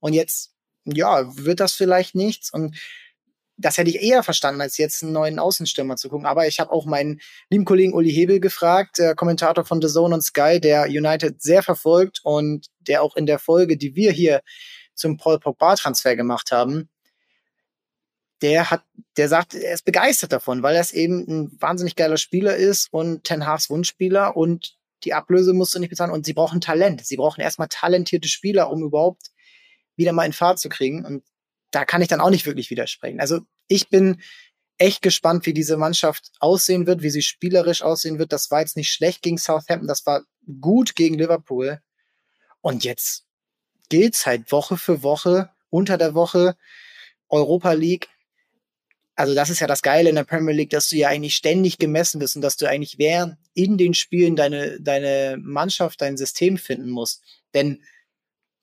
und 0.01 0.13
jetzt, 0.13 0.55
ja, 0.85 1.25
wird 1.37 1.61
das 1.61 1.73
vielleicht 1.73 2.15
nichts 2.15 2.53
und 2.53 2.77
das 3.57 3.79
hätte 3.79 3.91
ich 3.91 4.03
eher 4.03 4.23
verstanden, 4.23 4.61
als 4.61 4.79
jetzt 4.79 5.03
einen 5.03 5.13
neuen 5.13 5.39
Außenstürmer 5.39 5.97
zu 5.97 6.09
gucken. 6.09 6.27
Aber 6.27 6.49
ich 6.49 6.59
habe 6.59 6.73
auch 6.73 6.87
meinen 6.87 7.21
lieben 7.51 7.65
Kollegen 7.65 7.95
Uli 7.95 8.11
Hebel 8.11 8.41
gefragt, 8.41 8.99
der 8.99 9.15
Kommentator 9.15 9.65
von 9.65 9.81
The 9.81 9.89
Zone 9.89 10.15
und 10.15 10.23
Sky, 10.23 10.61
der 10.61 10.87
United 10.87 11.41
sehr 11.41 11.63
verfolgt 11.63 12.21
und 12.25 12.67
der 12.81 13.03
auch 13.03 13.17
in 13.17 13.27
der 13.27 13.39
Folge, 13.39 13.77
die 13.77 13.95
wir 13.95 14.11
hier 14.11 14.41
zum 14.95 15.17
Paul 15.17 15.39
Pogba-Transfer 15.39 16.17
gemacht 16.17 16.53
haben, 16.53 16.89
der 18.43 18.71
hat, 18.71 18.85
der 19.17 19.29
sagt, 19.29 19.55
er 19.55 19.75
ist 19.75 19.85
begeistert 19.85 20.33
davon, 20.33 20.63
weil 20.63 20.77
er 20.77 20.95
eben 20.95 21.25
ein 21.27 21.57
wahnsinnig 21.61 21.97
geiler 21.97 22.17
Spieler 22.17 22.57
ist 22.57 22.93
und 22.93 23.25
Ten 23.25 23.47
Hag's 23.47 23.71
Wunschspieler 23.71 24.37
und 24.37 24.77
die 25.05 25.15
Ablöse 25.15 25.53
musst 25.53 25.75
du 25.75 25.79
nicht 25.79 25.91
bezahlen 25.91 26.11
und 26.11 26.27
sie 26.27 26.33
brauchen 26.33 26.61
Talent. 26.61 27.05
Sie 27.05 27.17
brauchen 27.17 27.41
erstmal 27.41 27.69
talentierte 27.69 28.29
Spieler, 28.29 28.71
um 28.71 28.83
überhaupt 28.83 29.31
wieder 29.97 30.13
mal 30.13 30.27
in 30.27 30.33
Fahrt 30.33 30.59
zu 30.59 30.69
kriegen 30.69 31.05
und 31.05 31.25
da 31.71 31.85
kann 31.85 32.03
ich 32.03 32.09
dann 32.09 32.21
auch 32.21 32.31
nicht 32.31 32.47
wirklich 32.47 32.71
widersprechen. 32.71 33.21
Also 33.21 33.41
ich 33.69 33.89
bin 33.89 34.21
echt 34.79 35.03
gespannt, 35.03 35.47
wie 35.47 35.55
diese 35.55 35.77
Mannschaft 35.77 36.31
aussehen 36.41 36.87
wird, 36.87 37.03
wie 37.03 37.11
sie 37.11 37.23
spielerisch 37.23 37.83
aussehen 37.83 38.19
wird. 38.19 38.33
Das 38.33 38.51
war 38.51 38.61
jetzt 38.61 38.77
nicht 38.77 38.93
schlecht 38.93 39.23
gegen 39.23 39.39
Southampton, 39.39 39.89
das 39.89 40.05
war 40.07 40.23
gut 40.61 40.95
gegen 40.95 41.19
Liverpool. 41.19 41.81
Und 42.61 42.85
jetzt 42.85 43.24
gilt's 43.89 44.27
halt 44.27 44.51
Woche 44.53 44.77
für 44.77 45.03
Woche, 45.03 45.51
unter 45.71 45.99
der 45.99 46.15
Woche, 46.15 46.57
Europa 47.29 47.73
League. 47.73 48.09
Also 49.17 49.35
das 49.35 49.51
ist 49.51 49.61
ja 49.61 49.67
das 49.67 49.83
Geile 49.83 50.09
in 50.09 50.17
der 50.17 50.25
Premier 50.25 50.55
League, 50.55 50.71
dass 50.71 50.89
du 50.89 50.97
ja 50.97 51.09
eigentlich 51.09 51.37
ständig 51.37 51.79
gemessen 51.79 52.19
bist 52.19 52.37
und 52.37 52.43
dass 52.43 52.57
du 52.57 52.67
eigentlich 52.67 52.99
während 52.99 53.37
in 53.55 53.79
den 53.79 53.95
Spielen 53.95 54.37
deine, 54.37 54.81
deine 54.81 55.37
Mannschaft, 55.41 56.01
dein 56.01 56.17
System 56.17 56.59
finden 56.59 56.91
musst. 56.91 57.23
Denn 57.55 57.83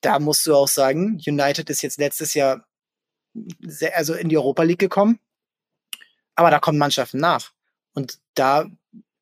da 0.01 0.19
musst 0.19 0.45
du 0.45 0.55
auch 0.55 0.67
sagen, 0.67 1.21
United 1.25 1.69
ist 1.69 1.81
jetzt 1.81 1.99
letztes 1.99 2.33
Jahr 2.33 2.67
sehr, 3.61 3.95
also 3.95 4.13
in 4.13 4.29
die 4.29 4.37
Europa 4.37 4.63
League 4.63 4.79
gekommen. 4.79 5.19
Aber 6.35 6.49
da 6.49 6.59
kommen 6.59 6.77
Mannschaften 6.77 7.19
nach. 7.19 7.51
Und 7.93 8.19
da 8.33 8.69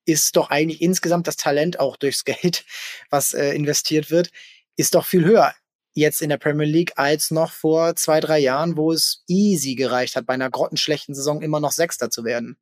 ist 0.05 0.35
doch 0.35 0.49
eigentlich 0.49 0.81
insgesamt 0.81 1.27
das 1.27 1.35
Talent 1.35 1.79
auch 1.79 1.97
durchs 1.97 2.25
Geld, 2.25 2.65
was 3.09 3.33
äh, 3.33 3.53
investiert 3.53 4.09
wird, 4.09 4.31
ist 4.75 4.95
doch 4.95 5.05
viel 5.05 5.25
höher 5.25 5.53
jetzt 5.93 6.21
in 6.21 6.29
der 6.29 6.37
Premier 6.37 6.67
League 6.67 6.93
als 6.95 7.31
noch 7.31 7.51
vor 7.51 7.95
zwei, 7.95 8.19
drei 8.19 8.39
Jahren, 8.39 8.77
wo 8.77 8.91
es 8.91 9.23
easy 9.27 9.75
gereicht 9.75 10.15
hat, 10.15 10.25
bei 10.25 10.33
einer 10.33 10.49
grottenschlechten 10.49 11.15
Saison 11.15 11.41
immer 11.41 11.59
noch 11.59 11.71
Sechster 11.71 12.09
zu 12.09 12.23
werden. 12.23 12.57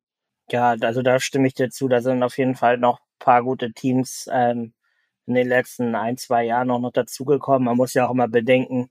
Ja, 0.50 0.76
also 0.80 1.02
da 1.02 1.20
stimme 1.20 1.46
ich 1.46 1.54
dir 1.54 1.70
zu. 1.70 1.88
Da 1.88 2.00
sind 2.00 2.22
auf 2.22 2.38
jeden 2.38 2.54
Fall 2.54 2.78
noch 2.78 3.00
paar 3.18 3.42
gute 3.42 3.72
Teams 3.72 4.28
ähm, 4.32 4.72
in 5.26 5.34
den 5.34 5.48
letzten 5.48 5.94
ein, 5.94 6.16
zwei 6.16 6.44
Jahren 6.44 6.70
auch 6.70 6.78
noch 6.78 6.92
dazugekommen. 6.92 7.64
Man 7.64 7.76
muss 7.76 7.94
ja 7.94 8.06
auch 8.06 8.12
immer 8.12 8.28
bedenken, 8.28 8.90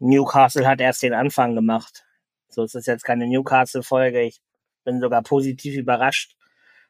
Newcastle 0.00 0.66
hat 0.66 0.80
erst 0.80 1.02
den 1.02 1.14
Anfang 1.14 1.54
gemacht. 1.54 2.04
So, 2.48 2.64
es 2.64 2.74
ist 2.74 2.86
jetzt 2.86 3.04
keine 3.04 3.26
Newcastle-Folge. 3.26 4.22
Ich 4.22 4.40
bin 4.84 5.00
sogar 5.00 5.22
positiv 5.22 5.76
überrascht, 5.76 6.36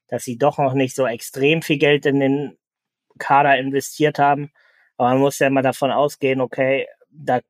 dass 0.08 0.24
sie 0.24 0.38
doch 0.38 0.58
noch 0.58 0.74
nicht 0.74 0.96
so 0.96 1.06
extrem 1.06 1.62
viel 1.62 1.78
Geld 1.78 2.06
in 2.06 2.20
den 2.20 2.58
Kader 3.18 3.58
investiert 3.58 4.18
haben. 4.18 4.50
Aber 4.96 5.10
man 5.10 5.18
muss 5.18 5.38
ja 5.38 5.48
immer 5.48 5.62
davon 5.62 5.90
ausgehen, 5.90 6.40
okay, 6.40 6.86
da 7.10 7.40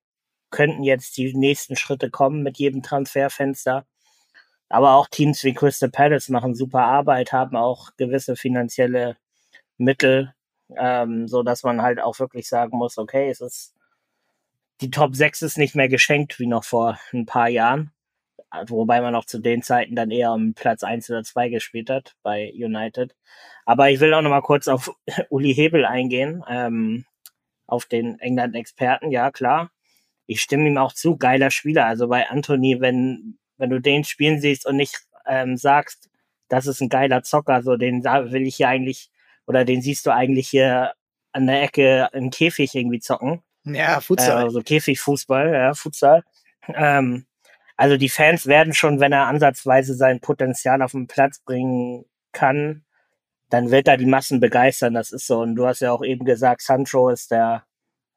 könnten 0.50 0.84
jetzt 0.84 1.16
die 1.16 1.34
nächsten 1.34 1.76
Schritte 1.76 2.10
kommen 2.10 2.42
mit 2.42 2.58
jedem 2.58 2.82
Transferfenster. 2.82 3.86
Aber 4.68 4.94
auch 4.94 5.08
Teams 5.08 5.44
wie 5.44 5.54
Crystal 5.54 5.90
Palace 5.90 6.28
machen 6.28 6.54
super 6.54 6.84
Arbeit, 6.84 7.32
haben 7.32 7.56
auch 7.56 7.90
gewisse 7.96 8.36
finanzielle 8.36 9.16
Mittel, 9.78 10.34
ähm, 10.76 11.28
so 11.28 11.42
dass 11.42 11.62
man 11.64 11.82
halt 11.82 12.00
auch 12.00 12.18
wirklich 12.18 12.48
sagen 12.48 12.78
muss, 12.78 12.98
okay, 12.98 13.30
es 13.30 13.40
ist 13.40 13.74
die 14.80 14.90
Top 14.90 15.14
6 15.14 15.42
ist 15.42 15.58
nicht 15.58 15.74
mehr 15.74 15.88
geschenkt 15.88 16.38
wie 16.38 16.46
noch 16.46 16.64
vor 16.64 16.98
ein 17.12 17.26
paar 17.26 17.48
Jahren. 17.48 17.92
Wobei 18.68 19.00
man 19.00 19.14
auch 19.14 19.24
zu 19.24 19.40
den 19.40 19.62
Zeiten 19.62 19.96
dann 19.96 20.10
eher 20.10 20.32
um 20.32 20.54
Platz 20.54 20.84
1 20.84 21.10
oder 21.10 21.24
2 21.24 21.48
gespielt 21.48 21.90
hat 21.90 22.14
bei 22.22 22.52
United. 22.54 23.14
Aber 23.64 23.90
ich 23.90 24.00
will 24.00 24.14
auch 24.14 24.22
noch 24.22 24.30
mal 24.30 24.42
kurz 24.42 24.68
auf 24.68 24.94
Uli 25.30 25.54
Hebel 25.54 25.84
eingehen, 25.84 26.44
ähm, 26.48 27.04
auf 27.66 27.87
den 27.87 28.18
England-Experten, 28.18 29.11
ja 29.11 29.30
klar. 29.30 29.71
Ich 30.26 30.40
stimme 30.40 30.68
ihm 30.68 30.78
auch 30.78 30.92
zu, 30.92 31.16
geiler 31.16 31.50
Spieler. 31.50 31.87
Also 31.87 32.09
bei 32.09 32.28
Anthony, 32.28 32.80
wenn 32.80 33.38
wenn 33.56 33.71
du 33.71 33.80
den 33.80 34.04
spielen 34.04 34.40
siehst 34.40 34.66
und 34.66 34.76
nicht 34.76 34.99
ähm, 35.26 35.56
sagst, 35.56 36.11
das 36.49 36.66
ist 36.66 36.80
ein 36.80 36.88
geiler 36.88 37.23
Zocker, 37.23 37.62
so 37.62 37.76
den 37.76 38.04
will 38.04 38.47
ich 38.47 38.56
hier 38.56 38.68
eigentlich, 38.68 39.11
oder 39.47 39.64
den 39.64 39.83
siehst 39.83 40.06
du 40.06 40.12
eigentlich 40.12 40.49
hier 40.49 40.92
an 41.33 41.47
der 41.47 41.62
Ecke 41.62 42.09
im 42.12 42.30
Käfig 42.30 42.75
irgendwie 42.75 43.00
zocken. 43.00 43.42
Ja, 43.64 44.00
Futsal. 44.00 44.42
Äh, 44.42 44.44
also 44.44 44.61
Käfigfußball, 44.61 45.52
ja, 45.52 45.75
Futsal. 45.75 46.23
Ähm, 46.68 47.26
also 47.76 47.97
die 47.97 48.09
Fans 48.09 48.47
werden 48.47 48.75
schon, 48.75 49.00
wenn 49.00 49.12
er 49.12 49.26
ansatzweise 49.26 49.94
sein 49.94 50.21
Potenzial 50.21 50.83
auf 50.83 50.92
den 50.92 51.06
Platz 51.06 51.40
bringen 51.40 52.04
kann, 52.33 52.85
dann 53.54 53.70
wird 53.70 53.88
er 53.88 53.96
die 53.96 54.06
Massen 54.06 54.40
begeistern. 54.40 54.94
Das 54.94 55.12
ist 55.12 55.26
so. 55.26 55.40
Und 55.40 55.56
du 55.56 55.66
hast 55.66 55.80
ja 55.80 55.92
auch 55.92 56.04
eben 56.04 56.25
gesagt, 56.25 56.62
Sancho 56.62 57.08
ist 57.08 57.30
der, 57.30 57.64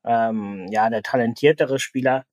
ähm, 0.06 0.67
ja, 0.72 0.89
der 0.89 1.03
talentiertere 1.03 1.79
Spieler 1.79 2.25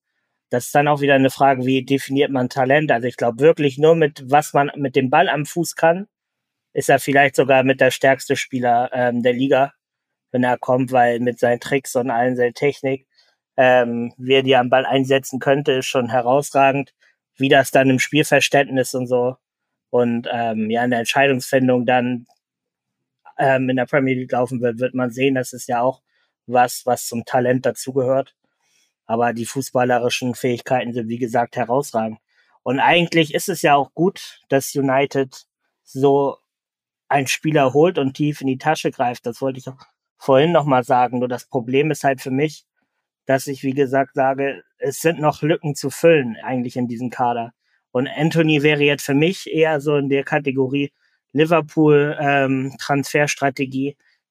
das 0.55 0.67
ist 0.67 0.75
dann 0.75 0.89
auch 0.89 1.01
wieder 1.01 1.15
eine 1.15 1.31
Frage, 1.31 1.67
wie 1.67 1.85
definiert 1.85 2.31
man 2.31 2.49
Talent? 2.49 2.93
Also 2.93 3.09
ich 3.09 3.17
glaube 3.17 3.41
wirklich 3.41 3.77
nur 3.79 3.97
mit, 3.97 4.23
was 4.31 4.53
man 4.55 4.71
mit 4.77 4.95
dem 4.97 5.11
Ball 5.11 5.29
am 5.29 5.47
Fuß 5.47 5.75
kann, 5.75 6.07
ist 6.73 6.89
er 6.89 7.01
vielleicht 7.01 7.37
sogar 7.37 7.65
mit 7.65 7.81
der 7.81 7.91
stärkste 7.91 8.37
Spieler 8.37 8.91
ähm, 8.93 9.23
der 9.23 9.33
Liga, 9.33 9.73
wenn 10.33 10.45
er 10.45 10.59
kommt, 10.59 10.93
weil 10.93 11.21
mit 11.21 11.41
seinen 11.41 11.61
Tricks 11.61 11.97
und 11.97 12.11
allen 12.11 12.37
seiner 12.37 12.53
Technik, 12.53 13.07
ähm, 13.57 14.13
wie 14.19 14.35
er 14.35 14.43
die 14.45 14.57
am 14.57 14.71
Ball 14.71 14.87
einsetzen 14.87 15.41
könnte, 15.41 15.73
ist 15.73 15.87
schon 15.87 16.11
herausragend. 16.11 16.95
Wie 17.37 17.49
das 17.49 17.73
dann 17.73 17.91
im 17.91 17.99
Spielverständnis 17.99 18.95
und 18.95 19.09
so 19.09 19.37
und 19.91 20.29
ähm, 20.33 20.71
ja 20.71 20.85
in 20.85 20.91
der 20.91 21.01
Entscheidungsfindung 21.01 21.85
dann 21.87 22.27
ähm, 23.39 23.69
in 23.69 23.77
der 23.77 23.87
Premier 23.87 24.15
League 24.15 24.33
laufen 24.33 24.61
wird, 24.61 24.79
wird 24.79 24.95
man 24.95 25.11
sehen. 25.11 25.35
Das 25.35 25.53
ist 25.53 25.69
ja 25.69 25.81
auch 25.81 26.03
was, 26.47 26.83
was 26.85 27.07
zum 27.07 27.25
Talent 27.25 27.67
dazugehört. 27.67 28.35
Aber 29.07 29.33
die 29.33 29.47
fußballerischen 29.47 30.35
Fähigkeiten 30.35 30.93
sind, 30.93 31.09
wie 31.09 31.19
gesagt, 31.19 31.57
herausragend. 31.57 32.19
Und 32.63 32.81
eigentlich 32.81 33.35
ist 33.35 33.49
es 33.49 33.63
ja 33.63 33.75
auch 33.75 33.93
gut, 33.95 34.41
dass 34.49 34.75
United 34.75 35.47
so 35.83 36.39
einen 37.09 37.27
Spieler 37.27 37.75
holt 37.75 37.99
und 37.99 38.15
tief 38.15 38.41
in 38.41 38.47
die 38.47 38.59
Tasche 38.59 38.91
greift. 38.91 39.27
Das 39.27 39.41
wollte 39.41 39.59
ich 39.59 39.69
auch 39.69 39.77
vorhin 40.17 40.53
nochmal 40.53 40.85
sagen. 40.85 41.19
Nur 41.19 41.29
das 41.29 41.47
Problem 41.47 41.91
ist 41.91 42.05
halt 42.05 42.23
für 42.23 42.31
mich, 42.31 42.65
dass 43.27 43.47
ich, 43.47 43.63
wie 43.63 43.75
gesagt, 43.75 44.15
sage, 44.15 44.63
es 44.79 45.01
sind 45.01 45.21
noch 45.21 45.43
Lücken 45.43 45.75
zu 45.75 45.91
füllen 45.91 46.37
eigentlich 46.43 46.77
in 46.77 46.89
diesem 46.89 47.11
Kader. 47.11 47.53
Und 47.91 48.09
Anthony 48.09 48.63
wäre 48.63 48.83
jetzt 48.83 49.05
für 49.05 49.15
mich 49.15 49.53
eher 49.53 49.81
so 49.81 49.97
in 49.97 50.09
der 50.09 50.25
Kategorie 50.25 50.93
Liverpool 51.35 52.17
ähm, 52.19 52.75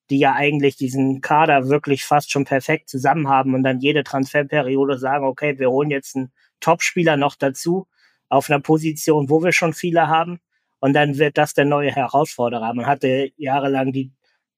die 0.10 0.19
ja 0.19 0.33
eigentlich 0.33 0.75
diesen 0.75 1.22
Kader 1.22 1.69
wirklich 1.69 2.03
fast 2.05 2.31
schon 2.31 2.45
perfekt 2.45 2.89
zusammen 2.89 3.27
haben 3.29 3.53
und 3.53 3.63
dann 3.63 3.79
jede 3.79 4.03
Transferperiode 4.03 4.98
sagen, 4.98 5.25
okay, 5.25 5.60
wir 5.60 5.69
holen 5.69 5.91
jetzt 5.91 6.15
einen 6.15 6.31
Topspieler 6.60 7.17
noch 7.17 7.36
dazu 7.36 7.88
auf 8.29 8.50
einer 8.50 8.60
Position, 8.60 9.29
wo 9.29 9.43
wir 9.43 9.51
schon 9.51 9.74
viele 9.74 10.07
haben 10.07 10.39
und 10.79 10.93
dann 10.93 11.17
wird 11.17 11.38
das 11.38 11.53
der 11.53 11.65
neue 11.65 11.91
Herausforderer. 11.91 12.74
Man 12.74 12.86
hatte 12.86 13.31
jahrelang 13.38 13.91
die 13.91 14.12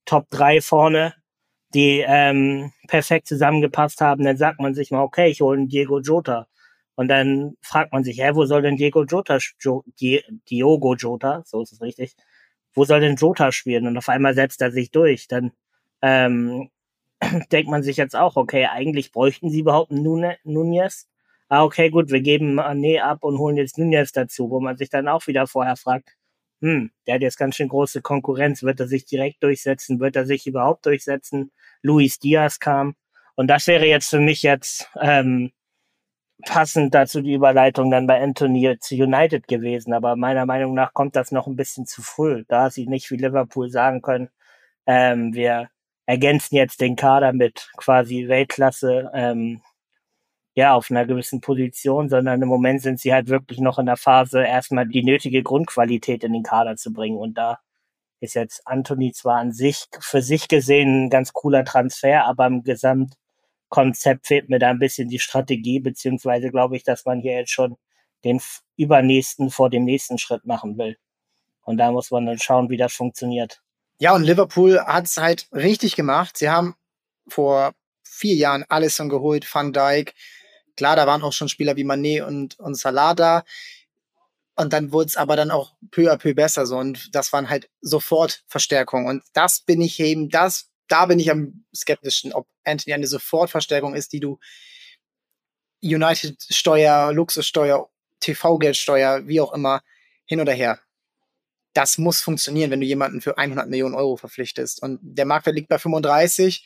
Top 0.05 0.29
3 0.29 0.61
vorne, 0.61 1.13
die 1.73 2.03
ähm, 2.07 2.71
perfekt 2.87 3.27
zusammengepasst 3.27 4.01
haben. 4.01 4.23
Dann 4.23 4.37
sagt 4.37 4.59
man 4.59 4.73
sich 4.73 4.91
mal, 4.91 5.01
okay, 5.03 5.29
ich 5.29 5.41
hole 5.41 5.57
einen 5.57 5.67
Diego 5.67 5.99
Jota. 5.99 6.47
Und 6.95 7.09
dann 7.09 7.55
fragt 7.61 7.91
man 7.91 8.03
sich, 8.03 8.19
hä, 8.19 8.31
wo 8.33 8.45
soll 8.45 8.61
denn 8.61 8.77
Diego 8.77 9.03
Jota, 9.03 9.37
jo, 9.59 9.83
Diogo 10.49 10.95
Jota, 10.95 11.43
so 11.45 11.61
ist 11.61 11.73
es 11.73 11.81
richtig, 11.81 12.15
wo 12.75 12.86
soll 12.86 13.00
denn 13.00 13.15
Jota 13.15 13.51
spielen? 13.51 13.88
Und 13.88 13.98
auf 13.98 14.10
einmal 14.10 14.36
setzt 14.36 14.62
er 14.62 14.72
sich 14.72 14.91
durch. 14.91 15.27
Dann 15.27 15.51
ähm, 16.01 16.70
denkt 17.51 17.70
man 17.70 17.84
sich 17.84 17.98
jetzt 17.98 18.15
auch, 18.15 18.36
okay, 18.36 18.67
eigentlich 18.67 19.12
bräuchten 19.12 19.50
sie 19.50 19.62
überhaupt 19.62 19.91
Nunez. 19.91 21.08
Ah, 21.50 21.63
okay, 21.63 21.89
gut, 21.89 22.12
wir 22.12 22.22
geben 22.22 22.60
Mané 22.60 23.01
ab 23.01 23.24
und 23.24 23.38
holen 23.38 23.58
jetzt 23.58 23.77
Nunez 23.77 24.12
dazu, 24.12 24.50
wo 24.50 24.60
man 24.60 24.77
sich 24.77 24.89
dann 24.89 25.08
auch 25.08 25.27
wieder 25.27 25.48
vorher 25.48 25.75
fragt, 25.75 26.15
hm, 26.62 26.91
der 27.05 27.15
hat 27.15 27.22
jetzt 27.22 27.38
ganz 27.38 27.55
schön 27.55 27.67
große 27.67 28.01
Konkurrenz, 28.01 28.63
wird 28.63 28.79
er 28.79 28.88
sich 28.88 29.05
direkt 29.05 29.44
durchsetzen, 29.44 30.00
wird 30.00 30.15
er 30.15 30.25
sich 30.25 30.48
überhaupt 30.48 30.86
durchsetzen? 30.86 31.51
Luis 31.82 32.20
Diaz 32.20 32.60
kam. 32.60 32.96
Und 33.36 33.48
das 33.48 33.67
wäre 33.67 33.86
jetzt 33.86 34.10
für 34.10 34.20
mich 34.20 34.41
jetzt 34.41 34.89
ähm, 35.00 35.51
passend 36.44 36.94
dazu 36.94 37.22
die 37.22 37.34
Überleitung 37.34 37.92
dann 37.92 38.08
bei 38.08 38.22
Anthony 38.22 38.77
zu 38.80 38.96
United 38.96 39.48
gewesen. 39.48 39.94
Aber 39.94 40.15
meiner 40.15 40.46
Meinung 40.46 40.74
nach 40.74 40.94
kommt 40.94 41.15
das 41.15 41.32
noch 41.32 41.48
ein 41.48 41.56
bisschen 41.56 41.86
zu 41.86 42.01
früh, 42.01 42.44
da 42.48 42.70
sie 42.70 42.88
nicht 42.88 43.10
wie 43.12 43.18
Liverpool 43.18 43.70
sagen 43.70 44.01
können, 44.01 44.30
ähm, 44.88 45.34
wir 45.34 45.70
ergänzen 46.06 46.56
jetzt 46.56 46.82
den 46.82 46.96
Kader 46.96 47.34
mit 47.34 47.72
quasi 47.77 48.27
Weltklasse, 48.27 49.12
ähm, 49.13 49.62
ja, 50.56 50.74
auf 50.74 50.92
einer 50.92 51.06
gewissen 51.06 51.42
Position, 51.42 52.10
sondern 52.10 52.42
im 52.42 52.48
Moment 52.48 52.82
sind 52.82 53.00
sie 53.00 53.13
halt 53.13 53.30
wirklich 53.30 53.60
noch 53.60 53.80
in 53.80 53.88
der 53.88 53.98
Phase, 53.98 54.44
erstmal 54.44 54.88
die 54.88 55.04
nötige 55.04 55.44
Grundqualität 55.44 56.24
in 56.24 56.34
den 56.34 56.44
Kader 56.44 56.77
zu 56.77 56.94
bringen. 56.94 57.18
Und 57.18 57.38
da 57.38 57.60
ist 58.22 58.36
jetzt 58.36 58.62
Anthony 58.68 59.12
zwar 59.13 59.38
an 59.39 59.51
sich, 59.51 59.88
für 60.00 60.22
sich 60.22 60.48
gesehen 60.48 61.06
ein 61.06 61.10
ganz 61.10 61.34
cooler 61.34 61.65
Transfer, 61.65 62.25
aber 62.25 62.48
im 62.48 62.63
Gesamt 62.63 63.15
Konzept 63.69 64.27
fehlt 64.27 64.50
mir 64.50 64.60
da 64.60 64.69
ein 64.69 64.79
bisschen 64.79 65.10
die 65.10 65.19
Strategie, 65.19 65.79
beziehungsweise 65.79 66.51
glaube 66.51 66.75
ich, 66.75 66.84
dass 66.84 67.05
man 67.05 67.19
hier 67.19 67.34
jetzt 67.34 67.51
schon 67.51 67.77
den 68.24 68.41
übernächsten 68.77 69.50
vor 69.50 69.69
dem 69.69 69.86
nächsten 69.86 70.17
Schritt 70.17 70.45
machen 70.45 70.77
will. 70.77 70.98
Und 71.63 71.77
da 71.77 71.91
muss 71.91 72.12
man 72.12 72.25
dann 72.25 72.39
schauen, 72.39 72.69
wie 72.69 72.77
das 72.77 72.93
funktioniert. 72.93 73.62
Ja, 74.00 74.13
und 74.13 74.24
Liverpool 74.24 74.79
hat 74.79 75.05
es 75.05 75.17
halt 75.17 75.48
richtig 75.51 75.95
gemacht. 75.95 76.38
Sie 76.38 76.50
haben 76.50 76.75
vor 77.27 77.74
vier 78.03 78.36
Jahren 78.36 78.65
Alisson 78.69 79.10
geholt, 79.10 79.48
Van 79.51 79.74
Dijk. 79.74 80.13
Klar, 80.77 80.95
da 80.95 81.07
waren 81.07 81.24
auch 81.24 81.34
schon 81.34 81.50
Spieler 81.50 81.75
wie 81.75 81.84
Manet 81.84 82.24
und, 82.24 82.60
und 82.60 82.75
Salah 82.75 83.13
da. 83.13 83.43
Und 84.55 84.74
dann 84.74 84.91
wurde 84.91 85.07
es 85.07 85.17
aber 85.17 85.36
dann 85.36 85.51
auch 85.51 85.74
peu 85.91 86.12
à 86.12 86.17
peu 86.17 86.34
besser 86.34 86.65
so. 86.65 86.77
Und 86.77 87.13
das 87.15 87.34
waren 87.34 87.50
halt 87.50 87.69
sofort 87.81 88.43
Verstärkungen. 88.48 89.07
Und 89.07 89.24
das 89.34 89.62
bin 89.62 89.81
ich 89.81 90.00
eben, 90.00 90.29
das 90.29 90.69
da 90.88 91.06
bin 91.06 91.20
ich 91.20 91.32
am 91.32 91.65
skeptischen, 91.75 92.34
ob 92.34 92.48
Anthony 92.63 92.94
eine 92.94 93.08
Sofortverstärkung 93.08 93.96
ist, 93.96 94.13
die 94.13 94.20
du 94.20 94.39
United-Steuer, 95.82 97.13
Luxussteuer, 97.13 97.89
TV-Geldsteuer, 98.20 99.27
wie 99.27 99.42
auch 99.42 99.54
immer, 99.54 99.82
hin 100.25 100.42
oder 100.42 100.54
her. 100.54 100.80
Das 101.74 101.98
muss 101.98 102.22
funktionieren, 102.22 102.72
wenn 102.72 102.80
du 102.80 102.86
jemanden 102.86 103.22
für 103.22 103.38
100 103.38 103.68
Millionen 103.70 103.96
Euro 103.96 104.15
verpflichtest. 104.15 104.82
Und 104.82 105.00
der 105.01 105.25
Marktwert 105.25 105.56
liegt 105.56 105.70
bei 105.70 105.77
35. 105.77 106.65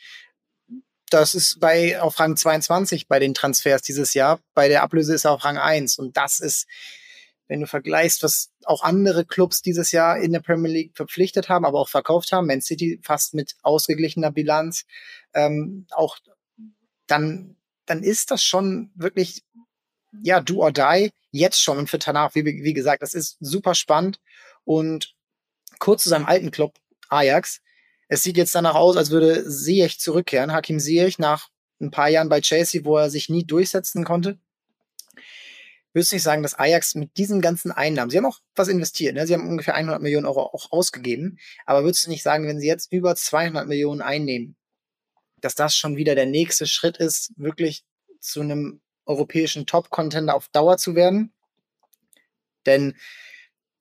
Das 1.10 1.34
ist 1.34 1.60
bei 1.60 2.00
auf 2.00 2.20
Rang 2.20 2.38
22 2.38 3.08
bei 3.08 3.20
den 3.20 3.34
Transfers 3.34 3.82
dieses 3.82 4.14
Jahr. 4.14 4.40
Bei 4.54 4.68
der 4.68 4.84
Ablöse 4.84 5.16
ist 5.16 5.26
er 5.26 5.32
auf 5.32 5.44
Rang 5.44 5.58
1. 5.58 5.98
Und 5.98 6.16
das 6.16 6.40
ist 6.40 6.68
wenn 7.50 7.62
du 7.62 7.68
vergleichst, 7.68 8.22
was 8.24 8.52
auch 8.64 8.84
andere 8.84 9.26
Clubs 9.26 9.62
dieses 9.64 9.92
Jahr 9.92 10.20
in 10.20 10.32
der 10.32 10.40
Premier 10.40 10.72
League 10.72 10.96
verpflichtet 10.96 11.50
haben, 11.50 11.66
aber 11.66 11.80
auch 11.80 11.90
verkauft 11.90 12.32
haben, 12.32 12.48
Man 12.48 12.62
City 12.62 13.02
fast 13.04 13.34
mit 13.34 13.56
ausgeglichener 13.64 14.32
Bilanz, 14.32 14.86
ähm, 15.34 15.88
auch 15.90 16.20
dann, 17.08 17.58
dann 17.88 18.04
ist 18.04 18.30
das 18.30 18.44
schon 18.44 18.92
wirklich, 18.94 19.44
ja, 20.22 20.42
do 20.42 20.62
or 20.62 20.72
die, 20.72 21.10
jetzt 21.32 21.62
schon 21.62 21.80
und 21.80 21.90
für 21.90 21.98
danach, 21.98 22.36
wie, 22.36 22.46
wie 22.46 22.74
gesagt, 22.74 23.02
das 23.02 23.16
ist 23.16 23.38
super 23.40 23.74
spannend. 23.74 24.20
Und 24.64 25.16
kurz 25.80 26.04
zu 26.04 26.10
seinem 26.10 26.28
alten 26.28 26.52
Club, 26.52 26.76
Ajax, 27.10 27.62
es 28.10 28.22
sieht 28.22 28.38
jetzt 28.38 28.54
danach 28.54 28.76
aus, 28.76 28.96
als 28.96 29.10
würde 29.10 29.48
Ziyech 29.50 30.00
zurückkehren, 30.00 30.54
Hakim 30.54 30.80
Ziyech 30.80 31.18
nach 31.18 31.50
ein 31.82 31.90
paar 31.90 32.10
Jahren 32.10 32.30
bei 32.30 32.42
Chelsea, 32.42 32.86
wo 32.86 32.98
er 32.98 33.10
sich 33.10 33.28
nie 33.28 33.44
durchsetzen 33.44 34.04
konnte 34.04 34.38
würdest 35.94 36.12
du 36.12 36.16
nicht 36.16 36.24
sagen, 36.24 36.44
dass 36.44 36.58
Ajax 36.58 36.96
mit 36.96 37.18
diesen 37.18 37.42
ganzen 37.42 37.72
Einnahmen, 37.72 38.10
sie 38.10 38.18
haben 38.18 38.26
auch 38.26 38.40
was 38.56 38.68
investiert, 38.68 39.16
ne? 39.16 39.26
sie 39.26 39.34
haben 39.34 39.48
ungefähr 39.48 39.76
100 39.76 40.02
Millionen 40.02 40.26
Euro 40.26 40.42
auch 40.42 40.72
ausgegeben, 40.72 41.38
aber 41.66 41.84
würdest 41.84 42.06
du 42.06 42.10
nicht 42.10 42.24
sagen, 42.24 42.48
wenn 42.48 42.60
sie 42.60 42.68
jetzt 42.68 42.92
über 42.92 43.16
200 43.16 43.68
Millionen 43.68 44.02
einnehmen, 44.02 44.56
dass 45.38 45.56
das 45.56 45.76
schon 45.76 45.98
wieder 45.98 46.16
der 46.16 46.26
nächste 46.26 46.68
Schritt 46.68 46.98
ist, 46.98 47.32
wirklich 47.38 47.84
zu 48.20 48.42
einem 48.42 48.82
europäischen 49.06 49.66
Top-Contender 49.66 50.36
auf 50.36 50.50
Dauer 50.50 50.78
zu 50.78 50.96
werden? 50.96 51.34
Denn 52.66 52.96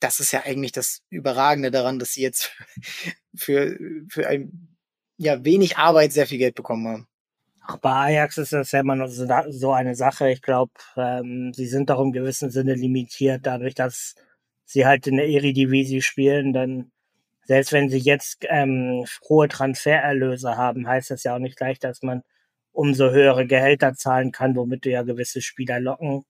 das 0.01 0.21
ist 0.21 0.33
ja 0.33 0.45
eigentlich 0.45 0.73
das 0.73 1.03
Überragende 1.11 1.71
daran, 1.71 1.99
dass 1.99 2.13
sie 2.13 2.23
jetzt 2.23 2.53
für, 3.37 3.77
für 4.09 4.27
ein, 4.29 4.77
ja, 5.17 5.45
wenig 5.45 5.77
Arbeit 5.77 6.13
sehr 6.13 6.27
viel 6.27 6.39
Geld 6.39 6.55
bekommen 6.55 6.87
haben. 6.87 7.09
Auch 7.69 7.77
bei 7.79 7.91
Ajax 7.91 8.39
ist 8.39 8.53
das 8.55 8.73
ja 8.73 8.81
immer 8.81 8.97
noch 8.97 9.09
so 9.09 9.73
eine 9.73 9.95
Sache. 9.95 10.31
Ich 10.31 10.41
glaube, 10.41 10.73
ähm, 10.97 11.53
sie 11.53 11.67
sind 11.67 11.91
doch 11.91 12.01
im 12.01 12.13
gewissen 12.13 12.51
Sinne 12.51 12.75
limitiert, 12.75 13.45
dadurch, 13.45 13.75
dass 13.75 14.15
sie 14.65 14.87
halt 14.87 15.07
in 15.07 15.17
der 15.19 15.29
Eredivisie 15.29 16.01
spielen. 16.01 16.55
Dann, 16.55 16.91
selbst 17.45 17.73
wenn 17.73 17.91
sie 17.91 17.99
jetzt 17.99 18.47
ähm, 18.49 19.05
hohe 19.29 19.49
Transfererlöse 19.49 20.57
haben, 20.57 20.89
heißt 20.89 21.11
das 21.11 21.25
ja 21.25 21.35
auch 21.35 21.41
nicht 21.41 21.57
gleich, 21.59 21.79
dass 21.79 22.03
man 22.03 22.23
umso 22.73 23.11
höhere 23.11 23.47
Gehälter 23.47 23.95
zahlen 23.95 24.33
kann, 24.33 24.57
womit 24.57 24.87
du 24.87 24.91
ja 24.91 25.03
gewisse 25.03 25.43
Spieler 25.43 25.79
locken 25.79 26.25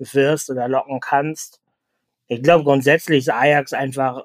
wirst 0.00 0.50
oder 0.50 0.68
locken 0.68 0.98
kannst. 1.00 1.60
Ich 2.26 2.42
glaube, 2.42 2.64
grundsätzlich 2.64 3.20
ist 3.20 3.30
Ajax 3.30 3.72
einfach 3.74 4.24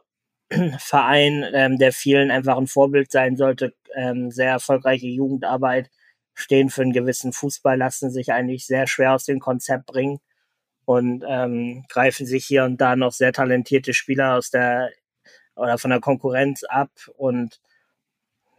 ein 0.50 0.74
Verein, 0.80 1.46
ähm, 1.54 1.78
der 1.78 1.94
vielen 1.94 2.32
einfach 2.32 2.58
ein 2.58 2.68
Vorbild 2.68 3.12
sein 3.12 3.38
sollte. 3.38 3.76
Ähm, 3.96 4.32
sehr 4.32 4.52
erfolgreiche 4.52 5.08
Jugendarbeit, 5.08 5.92
stehen 6.40 6.70
für 6.70 6.82
einen 6.82 6.94
gewissen 6.94 7.34
Fußball, 7.34 7.78
lassen 7.78 8.12
sich 8.12 8.32
eigentlich 8.32 8.66
sehr 8.66 8.88
schwer 8.88 9.14
aus 9.14 9.26
dem 9.26 9.40
Konzept 9.40 9.86
bringen 9.86 10.20
und 10.86 11.24
ähm, 11.28 11.86
greifen 11.90 12.26
sich 12.26 12.46
hier 12.46 12.64
und 12.64 12.80
da 12.82 12.96
noch 12.96 13.12
sehr 13.12 13.34
talentierte 13.34 13.94
Spieler 13.94 14.36
aus 14.36 14.50
der 14.50 14.90
oder 15.56 15.78
von 15.78 15.92
der 15.92 16.00
Konkurrenz 16.00 16.64
ab 16.64 16.90
und 17.18 17.60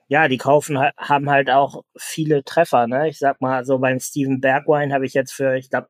ja, 0.08 0.26
die 0.26 0.38
kaufen 0.38 0.76
haben 0.96 1.30
halt 1.30 1.50
auch 1.50 1.84
viele 1.96 2.42
Treffer, 2.44 2.88
ne? 2.88 3.08
Ich 3.08 3.18
sag 3.18 3.40
mal, 3.40 3.64
so 3.64 3.78
beim 3.78 4.00
Steven 4.00 4.40
Bergwijn 4.40 4.92
habe 4.92 5.06
ich 5.06 5.14
jetzt 5.14 5.32
für, 5.32 5.56
ich 5.56 5.70
glaube, 5.70 5.88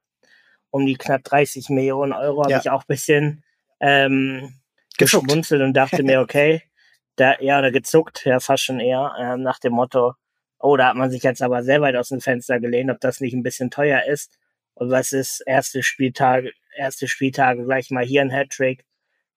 um 0.71 0.85
die 0.87 0.97
knapp 0.97 1.25
30 1.25 1.71
Millionen 1.71 2.13
Euro 2.13 2.43
ja. 2.43 2.57
habe 2.57 2.63
ich 2.63 2.71
auch 2.71 2.85
bisschen 2.85 3.43
ähm, 3.81 4.61
geschmunzelt 4.99 5.63
und 5.63 5.73
dachte 5.73 6.03
mir, 6.03 6.21
okay, 6.21 6.63
da 7.17 7.41
ja, 7.41 7.59
oder 7.59 7.71
gezuckt, 7.71 8.25
ja, 8.27 8.41
fast 8.41 8.65
schon 8.65 8.79
eher, 8.79 9.15
ähm, 9.19 9.43
nach 9.43 9.59
dem 9.59 9.73
Motto, 9.73 10.15
oh, 10.61 10.77
da 10.77 10.89
hat 10.89 10.97
man 10.97 11.11
sich 11.11 11.23
jetzt 11.23 11.43
aber 11.43 11.63
sehr 11.63 11.81
weit 11.81 11.97
aus 11.97 12.09
dem 12.09 12.21
Fenster 12.21 12.61
gelehnt, 12.61 12.91
ob 12.91 13.01
das 13.01 13.21
nicht 13.21 13.35
ein 13.35 13.43
bisschen 13.43 13.71
teuer 13.71 14.05
ist. 14.05 14.39
Und 14.75 14.91
was 14.91 15.13
ist 15.13 15.41
erste 15.47 15.83
Spieltag, 15.83 16.45
erste 16.77 17.09
Spieltage 17.09 17.65
gleich 17.65 17.91
mal 17.91 18.05
hier 18.05 18.23
ein 18.23 18.31
Hattrick, 18.31 18.85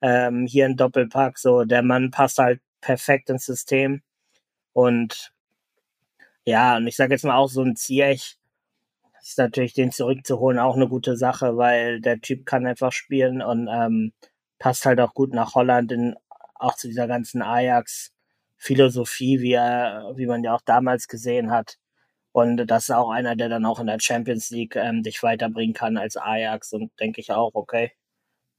ähm, 0.01 0.45
hier 0.45 0.65
ein 0.65 0.77
Doppelpack, 0.77 1.37
so 1.37 1.63
der 1.65 1.81
Mann 1.83 2.11
passt 2.11 2.37
halt 2.37 2.61
perfekt 2.81 3.29
ins 3.29 3.45
System. 3.45 4.01
Und 4.73 5.33
ja, 6.45 6.77
und 6.77 6.87
ich 6.87 6.95
sage 6.95 7.13
jetzt 7.13 7.25
mal 7.25 7.37
auch 7.37 7.49
so 7.49 7.63
ein 7.63 7.75
Ziyech 7.75 8.37
ist 9.23 9.37
natürlich 9.37 9.73
den 9.73 9.91
zurückzuholen 9.91 10.59
auch 10.59 10.75
eine 10.75 10.87
gute 10.87 11.15
Sache, 11.15 11.57
weil 11.57 12.01
der 12.01 12.19
Typ 12.19 12.45
kann 12.45 12.67
einfach 12.67 12.91
spielen 12.91 13.41
und 13.41 13.69
ähm, 13.71 14.13
passt 14.59 14.85
halt 14.85 14.99
auch 14.99 15.13
gut 15.13 15.33
nach 15.33 15.55
Holland 15.55 15.91
in, 15.91 16.15
auch 16.55 16.75
zu 16.75 16.87
dieser 16.87 17.07
ganzen 17.07 17.41
Ajax 17.41 18.12
Philosophie, 18.63 19.41
wie 19.41 19.53
er, 19.53 20.13
wie 20.15 20.25
man 20.25 20.43
ja 20.43 20.55
auch 20.55 20.61
damals 20.61 21.07
gesehen 21.09 21.51
hat. 21.51 21.77
Und 22.31 22.65
das 22.67 22.85
ist 22.85 22.95
auch 22.95 23.11
einer, 23.11 23.35
der 23.35 23.49
dann 23.49 23.65
auch 23.65 23.79
in 23.79 23.87
der 23.87 23.99
Champions 23.99 24.49
League 24.51 24.75
ähm, 24.75 25.03
dich 25.03 25.21
weiterbringen 25.21 25.73
kann 25.75 25.97
als 25.97 26.17
Ajax. 26.17 26.73
Und 26.73 26.91
denke 26.99 27.21
ich 27.21 27.31
auch, 27.31 27.51
okay, 27.53 27.91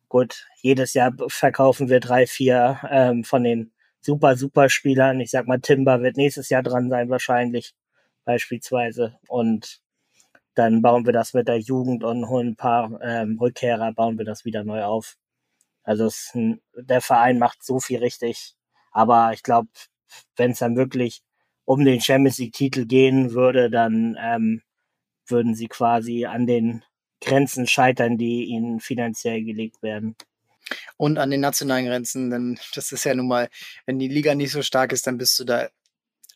gut, 0.09 0.47
jedes 0.63 0.95
Jahr 0.95 1.13
verkaufen 1.29 1.89
wir 1.89 2.01
drei, 2.01 2.27
vier 2.27 2.81
ähm, 2.91 3.25
von 3.25 3.45
den 3.45 3.73
super, 4.01 4.37
super 4.37 4.69
Spielern. 4.69 5.21
Ich 5.21 5.31
sag 5.31 5.47
mal, 5.49 5.61
Timber 5.61 6.03
wird 6.03 6.17
nächstes 6.19 6.51
Jahr 6.51 6.63
dran 6.63 6.91
sein, 6.91 7.09
wahrscheinlich, 7.11 7.75
beispielsweise. 8.25 9.19
Und 9.29 9.81
dann 10.55 10.83
bauen 10.83 11.07
wir 11.07 11.13
das 11.15 11.35
mit 11.35 11.49
der 11.49 11.59
Jugend 11.59 12.05
und 12.05 12.29
holen 12.29 12.49
ein 12.51 12.57
paar 12.57 13.01
ähm, 13.03 13.39
Rückkehrer, 13.41 13.93
bauen 13.93 14.19
wir 14.19 14.27
das 14.27 14.45
wieder 14.45 14.65
neu 14.65 14.85
auf. 14.85 15.17
Also 15.83 16.07
es, 16.07 16.33
der 16.77 17.01
Verein 17.01 17.39
macht 17.39 17.65
so 17.65 17.81
viel 17.81 17.99
richtig. 18.01 18.55
Aber 18.93 19.33
ich 19.33 19.43
glaube, 19.43 19.69
wenn 20.37 20.53
es 20.53 20.59
dann 20.59 20.77
wirklich 20.77 21.23
um 21.65 21.85
den 21.85 22.01
Champions 22.01 22.39
League-Titel 22.39 22.87
gehen 22.87 23.33
würde, 23.33 23.71
dann 23.71 24.17
ähm, 24.21 24.63
würden 25.27 25.55
sie 25.55 25.69
quasi 25.69 26.27
an 26.27 26.47
den 26.47 26.85
Grenzen 27.21 27.67
scheitern, 27.67 28.19
die 28.19 28.45
ihnen 28.45 28.81
finanziell 28.81 29.43
gelegt 29.45 29.83
werden. 29.83 30.17
Und 30.97 31.19
an 31.19 31.31
den 31.31 31.41
nationalen 31.41 31.87
Grenzen, 31.87 32.31
denn 32.31 32.59
das 32.75 32.93
ist 32.93 33.05
ja 33.05 33.15
nun 33.15 33.29
mal, 33.29 33.49
wenn 33.87 33.99
die 33.99 34.09
Liga 34.09 34.35
nicht 34.35 34.53
so 34.53 34.63
stark 34.63 34.93
ist, 34.93 35.07
dann 35.07 35.19
bist 35.19 35.39
du 35.39 35.45
da 35.45 35.69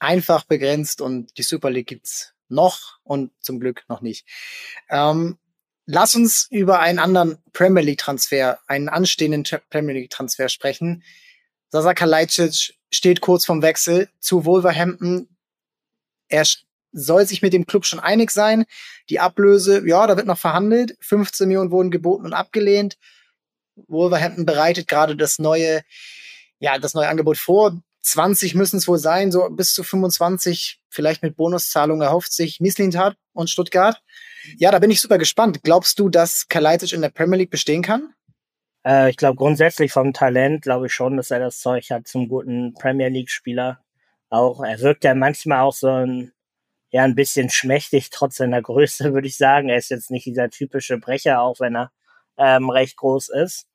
einfach 0.00 0.44
begrenzt 0.44 1.00
und 1.00 1.36
die 1.38 1.42
Super 1.42 1.70
League 1.70 1.88
gibt's 1.88 2.34
noch 2.48 2.98
und 3.02 3.32
zum 3.40 3.60
Glück 3.60 3.84
noch 3.88 4.00
nicht. 4.00 4.26
Ähm, 4.90 5.38
lass 5.86 6.14
uns 6.14 6.46
über 6.50 6.80
einen 6.80 6.98
anderen 6.98 7.38
Premier 7.52 7.82
League 7.82 7.98
Transfer, 7.98 8.58
einen 8.66 8.88
anstehenden 8.88 9.44
Premier 9.70 9.94
League 9.94 10.10
Transfer 10.10 10.48
sprechen. 10.48 11.02
Sasa 11.70 11.94
Kalajdzic 11.94 12.74
steht 12.90 13.20
kurz 13.20 13.44
vom 13.44 13.62
Wechsel 13.62 14.08
zu 14.20 14.44
Wolverhampton. 14.44 15.28
Er 16.28 16.44
soll 16.92 17.26
sich 17.26 17.42
mit 17.42 17.52
dem 17.52 17.66
Club 17.66 17.84
schon 17.84 18.00
einig 18.00 18.30
sein. 18.30 18.64
Die 19.10 19.20
Ablöse, 19.20 19.86
ja, 19.86 20.06
da 20.06 20.16
wird 20.16 20.26
noch 20.26 20.38
verhandelt. 20.38 20.96
15 21.00 21.48
Millionen 21.48 21.70
wurden 21.70 21.90
geboten 21.90 22.24
und 22.24 22.32
abgelehnt. 22.32 22.96
Wolverhampton 23.86 24.46
bereitet 24.46 24.88
gerade 24.88 25.16
das 25.16 25.38
neue, 25.38 25.82
ja, 26.58 26.78
das 26.78 26.94
neue 26.94 27.08
Angebot 27.08 27.38
vor. 27.38 27.80
20 28.02 28.54
müssen 28.54 28.78
es 28.78 28.88
wohl 28.88 28.98
sein, 28.98 29.30
so 29.30 29.48
bis 29.50 29.74
zu 29.74 29.82
25, 29.84 30.80
vielleicht 30.88 31.22
mit 31.22 31.36
Bonuszahlung 31.36 32.00
erhofft 32.00 32.32
sich 32.32 32.60
Mislintat 32.60 33.16
und 33.32 33.50
Stuttgart. 33.50 34.00
Ja, 34.56 34.70
da 34.70 34.78
bin 34.78 34.90
ich 34.90 35.00
super 35.00 35.18
gespannt. 35.18 35.62
Glaubst 35.62 35.98
du, 35.98 36.08
dass 36.08 36.48
Kalajdzic 36.48 36.92
in 36.92 37.02
der 37.02 37.10
Premier 37.10 37.38
League 37.38 37.50
bestehen 37.50 37.82
kann? 37.82 38.14
Äh, 38.88 39.10
ich 39.10 39.16
glaube 39.18 39.36
grundsätzlich 39.36 39.92
vom 39.92 40.12
Talent 40.12 40.62
glaube 40.62 40.86
ich 40.86 40.94
schon, 40.94 41.16
dass 41.16 41.30
er 41.30 41.40
das 41.40 41.60
Zeug 41.60 41.90
hat 41.90 42.08
zum 42.08 42.28
guten 42.28 42.74
Premier 42.74 43.08
League 43.08 43.30
Spieler. 43.30 43.80
Auch 44.30 44.62
er 44.64 44.80
wirkt 44.80 45.04
ja 45.04 45.14
manchmal 45.14 45.60
auch 45.60 45.74
so 45.74 45.88
ein 45.88 46.32
ja 46.90 47.04
ein 47.04 47.14
bisschen 47.14 47.50
schmächtig 47.50 48.10
trotz 48.10 48.36
seiner 48.36 48.62
Größe, 48.62 49.12
würde 49.14 49.28
ich 49.28 49.36
sagen. 49.36 49.68
Er 49.70 49.78
ist 49.78 49.90
jetzt 49.90 50.10
nicht 50.10 50.26
dieser 50.26 50.50
typische 50.50 50.98
Brecher, 50.98 51.42
auch 51.42 51.60
wenn 51.60 51.76
er 51.76 51.92
ähm, 52.38 52.70
recht 52.70 52.96
groß 52.96 53.30
ist. 53.30 53.66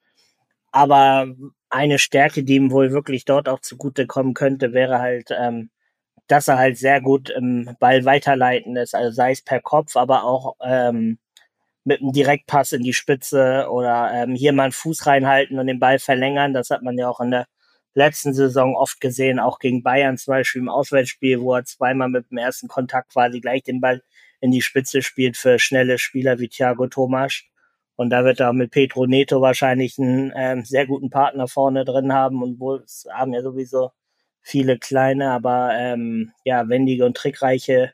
Aber 0.71 1.27
eine 1.69 1.99
Stärke, 1.99 2.43
die 2.43 2.55
ihm 2.55 2.71
wohl 2.71 2.91
wirklich 2.93 3.25
dort 3.25 3.49
auch 3.49 3.59
zugute 3.61 4.07
kommen 4.07 4.33
könnte, 4.33 4.73
wäre 4.73 4.99
halt, 4.99 5.29
ähm, 5.31 5.71
dass 6.27 6.47
er 6.47 6.57
halt 6.59 6.77
sehr 6.77 7.01
gut 7.01 7.29
im 7.29 7.75
Ball 7.79 8.05
weiterleiten 8.05 8.75
ist, 8.77 8.95
also 8.95 9.11
sei 9.11 9.31
es 9.31 9.43
per 9.43 9.61
Kopf, 9.61 9.95
aber 9.97 10.23
auch 10.25 10.55
ähm, 10.63 11.19
mit 11.83 12.01
einem 12.01 12.11
Direktpass 12.13 12.71
in 12.71 12.83
die 12.83 12.93
Spitze 12.93 13.67
oder 13.69 14.11
ähm, 14.13 14.35
hier 14.35 14.53
mal 14.53 14.63
einen 14.63 14.71
Fuß 14.71 15.05
reinhalten 15.05 15.59
und 15.59 15.67
den 15.67 15.79
Ball 15.79 15.99
verlängern. 15.99 16.53
Das 16.53 16.69
hat 16.69 16.81
man 16.81 16.97
ja 16.97 17.09
auch 17.09 17.19
in 17.19 17.31
der 17.31 17.47
letzten 17.93 18.33
Saison 18.33 18.75
oft 18.75 19.01
gesehen, 19.01 19.39
auch 19.39 19.59
gegen 19.59 19.83
Bayern 19.83 20.17
zum 20.17 20.33
Beispiel 20.33 20.61
im 20.61 20.69
Auswärtsspiel, 20.69 21.41
wo 21.41 21.53
er 21.55 21.65
zweimal 21.65 22.09
mit 22.09 22.31
dem 22.31 22.37
ersten 22.37 22.67
Kontakt 22.67 23.11
quasi 23.11 23.39
gleich 23.41 23.63
den 23.63 23.81
Ball 23.81 24.01
in 24.41 24.51
die 24.51 24.61
Spitze 24.61 25.01
spielt 25.01 25.37
für 25.37 25.59
schnelle 25.59 25.99
Spieler 25.99 26.39
wie 26.39 26.49
Thiago 26.49 26.87
Thomas. 26.87 27.43
Und 27.95 28.09
da 28.09 28.25
wird 28.25 28.39
er 28.39 28.53
mit 28.53 28.71
Pedro 28.71 29.05
Neto 29.05 29.41
wahrscheinlich 29.41 29.99
einen 29.99 30.33
ähm, 30.35 30.65
sehr 30.65 30.87
guten 30.87 31.09
Partner 31.09 31.47
vorne 31.47 31.85
drin 31.85 32.11
haben 32.11 32.41
und 32.41 32.59
wohl 32.59 32.83
haben 33.11 33.33
ja 33.33 33.41
sowieso 33.41 33.91
viele 34.41 34.77
kleine, 34.77 35.31
aber 35.31 35.71
ähm, 35.77 36.31
ja, 36.43 36.67
wendige 36.67 37.05
und 37.05 37.15
trickreiche 37.15 37.93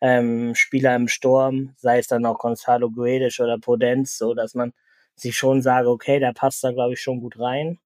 ähm, 0.00 0.54
Spieler 0.54 0.96
im 0.96 1.08
Sturm, 1.08 1.74
sei 1.76 1.98
es 1.98 2.08
dann 2.08 2.26
auch 2.26 2.38
Gonzalo 2.38 2.90
Guedes 2.90 3.40
oder 3.40 3.58
Podenz, 3.58 4.18
so 4.18 4.34
dass 4.34 4.54
man 4.54 4.72
sich 5.16 5.36
schon 5.36 5.62
sage, 5.62 5.90
okay, 5.90 6.20
der 6.20 6.32
passt 6.32 6.62
da 6.64 6.72
glaube 6.72 6.94
ich 6.94 7.00
schon 7.02 7.20
gut 7.20 7.38
rein. 7.38 7.78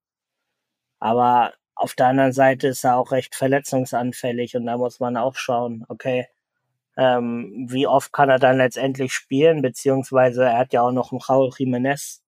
Aber 1.00 1.52
auf 1.74 1.94
der 1.94 2.06
anderen 2.08 2.32
Seite 2.32 2.68
ist 2.68 2.84
er 2.84 2.96
auch 2.96 3.12
recht 3.12 3.34
verletzungsanfällig 3.34 4.56
und 4.56 4.66
da 4.66 4.76
muss 4.78 5.00
man 5.00 5.16
auch 5.16 5.36
schauen, 5.36 5.84
okay, 5.88 6.28
ähm, 6.96 7.66
wie 7.70 7.86
oft 7.86 8.12
kann 8.12 8.28
er 8.28 8.38
dann 8.38 8.58
letztendlich 8.58 9.14
spielen, 9.14 9.62
beziehungsweise 9.62 10.44
er 10.44 10.58
hat 10.58 10.72
ja 10.72 10.82
auch 10.82 10.92
noch 10.92 11.12
einen 11.12 11.20
Raul 11.20 11.48
Jiménez 11.50 12.20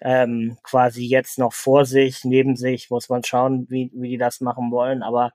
ähm, 0.00 0.58
quasi 0.62 1.04
jetzt 1.06 1.38
noch 1.38 1.52
vor 1.52 1.84
sich, 1.86 2.24
neben 2.24 2.56
sich, 2.56 2.90
muss 2.90 3.08
man 3.08 3.24
schauen, 3.24 3.66
wie, 3.70 3.90
wie 3.94 4.10
die 4.10 4.18
das 4.18 4.40
machen 4.40 4.70
wollen, 4.70 5.02
aber 5.02 5.32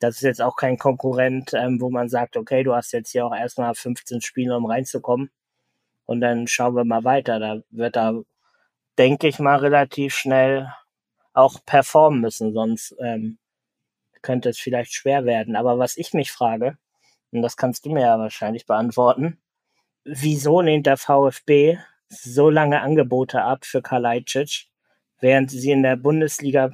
das 0.00 0.16
ist 0.16 0.22
jetzt 0.22 0.42
auch 0.42 0.56
kein 0.56 0.78
Konkurrent, 0.78 1.52
ähm, 1.54 1.80
wo 1.80 1.90
man 1.90 2.08
sagt, 2.08 2.36
okay, 2.36 2.64
du 2.64 2.74
hast 2.74 2.92
jetzt 2.92 3.12
hier 3.12 3.26
auch 3.26 3.34
erstmal 3.34 3.74
15 3.74 4.22
Spiele, 4.22 4.56
um 4.56 4.66
reinzukommen. 4.66 5.30
Und 6.06 6.20
dann 6.20 6.48
schauen 6.48 6.74
wir 6.74 6.84
mal 6.84 7.04
weiter. 7.04 7.38
Da 7.38 7.62
wird 7.70 7.96
er, 7.96 8.22
denke 8.98 9.28
ich 9.28 9.38
mal, 9.38 9.56
relativ 9.58 10.14
schnell 10.14 10.72
auch 11.34 11.64
performen 11.64 12.20
müssen, 12.20 12.52
sonst 12.52 12.96
ähm, 12.98 13.38
könnte 14.22 14.48
es 14.48 14.58
vielleicht 14.58 14.92
schwer 14.92 15.24
werden. 15.24 15.54
Aber 15.54 15.78
was 15.78 15.96
ich 15.96 16.14
mich 16.14 16.32
frage, 16.32 16.78
und 17.30 17.42
das 17.42 17.56
kannst 17.56 17.84
du 17.84 17.90
mir 17.90 18.02
ja 18.02 18.18
wahrscheinlich 18.18 18.66
beantworten, 18.66 19.38
wieso 20.04 20.60
lehnt 20.60 20.86
der 20.86 20.96
VfB 20.96 21.78
so 22.08 22.50
lange 22.50 22.80
Angebote 22.80 23.42
ab 23.42 23.64
für 23.64 23.82
Kalajdzic, 23.82 24.66
während 25.20 25.50
sie 25.50 25.70
in 25.70 25.82
der 25.82 25.96
Bundesliga 25.96 26.70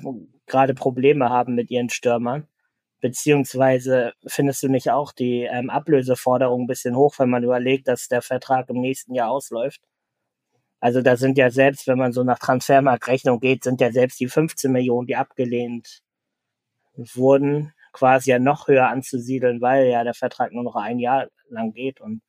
gerade 0.47 0.75
Probleme 0.75 1.29
haben 1.29 1.55
mit 1.55 1.71
ihren 1.71 1.91
Stürmern. 1.91 2.49
Beziehungsweise 3.07 4.15
findest 4.27 4.65
du 4.65 4.69
nicht 4.69 4.91
auch 4.91 5.13
die 5.13 5.43
ähm, 5.43 5.71
Ablöseforderung 5.71 6.63
ein 6.63 6.67
bisschen 6.67 6.97
hoch, 6.97 7.15
wenn 7.19 7.31
man 7.31 7.45
überlegt, 7.45 7.87
dass 7.87 8.09
der 8.09 8.21
Vertrag 8.21 8.69
im 8.69 8.81
nächsten 8.81 9.15
Jahr 9.15 9.31
ausläuft? 9.31 9.81
Also 10.81 11.03
da 11.03 11.17
sind 11.17 11.39
ja 11.39 11.51
selbst, 11.51 11.87
wenn 11.87 11.99
man 11.99 12.13
so 12.13 12.25
nach 12.25 12.41
Transfermarktrechnung 12.41 13.39
geht, 13.39 13.63
sind 13.63 13.81
ja 13.81 13.93
selbst 13.93 14.19
die 14.19 14.27
15 14.27 14.73
Millionen, 14.73 15.07
die 15.07 15.15
abgelehnt 15.15 16.03
wurden, 16.97 17.73
quasi 17.93 18.31
ja 18.31 18.41
noch 18.41 18.67
höher 18.67 18.89
anzusiedeln, 18.89 19.61
weil 19.61 19.87
ja 19.87 20.03
der 20.03 20.15
Vertrag 20.15 20.51
nur 20.53 20.65
noch 20.65 20.75
ein 20.75 20.99
Jahr 20.99 21.29
lang 21.49 21.75
geht. 21.75 22.01
Und 22.01 22.23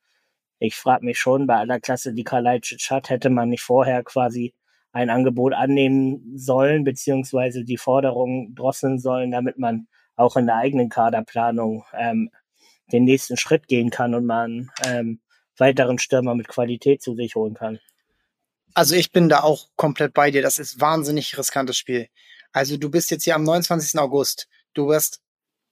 ich 0.60 0.76
frage 0.76 1.04
mich 1.06 1.18
schon, 1.18 1.48
bei 1.48 1.56
aller 1.56 1.80
Klasse, 1.80 2.14
die 2.14 2.24
Kalajdzic 2.24 2.92
hat, 2.92 3.10
hätte 3.10 3.32
man 3.32 3.50
nicht 3.50 3.64
vorher 3.64 4.04
quasi 4.04 4.54
ein 4.92 5.10
Angebot 5.10 5.54
annehmen 5.54 6.38
sollen, 6.38 6.84
beziehungsweise 6.84 7.64
die 7.64 7.78
Forderungen 7.78 8.54
drosseln 8.54 9.00
sollen, 9.00 9.32
damit 9.32 9.58
man 9.58 9.88
auch 10.18 10.36
in 10.36 10.48
der 10.48 10.58
eigenen 10.58 10.90
Kaderplanung 10.90 11.86
ähm, 11.94 12.32
den 12.92 13.06
nächsten 13.06 13.38
Schritt 13.38 13.68
gehen 13.68 13.90
kann 13.90 14.14
und 14.14 14.26
man 14.26 14.72
ähm, 14.86 15.22
weiteren 15.58 16.00
Stürmer 16.00 16.36
mit 16.36 16.48
Qualität 16.48 17.02
zu 17.02 17.16
sich 17.16 17.36
holen 17.36 17.54
kann. 17.54 17.80
Also 18.74 18.96
ich 18.96 19.12
bin 19.12 19.30
da 19.30 19.42
auch 19.42 19.70
komplett 19.76 20.14
bei 20.14 20.30
dir. 20.32 20.42
Das 20.42 20.60
ist 20.60 20.80
wahnsinnig 20.80 21.38
riskantes 21.38 21.78
Spiel. 21.78 22.10
Also 22.52 22.78
du 22.78 22.90
bist 22.90 23.12
jetzt 23.12 23.24
hier 23.24 23.36
am 23.36 23.44
29. 23.44 24.00
August. 24.00 24.48
Du 24.74 24.88
wirst 24.88 25.22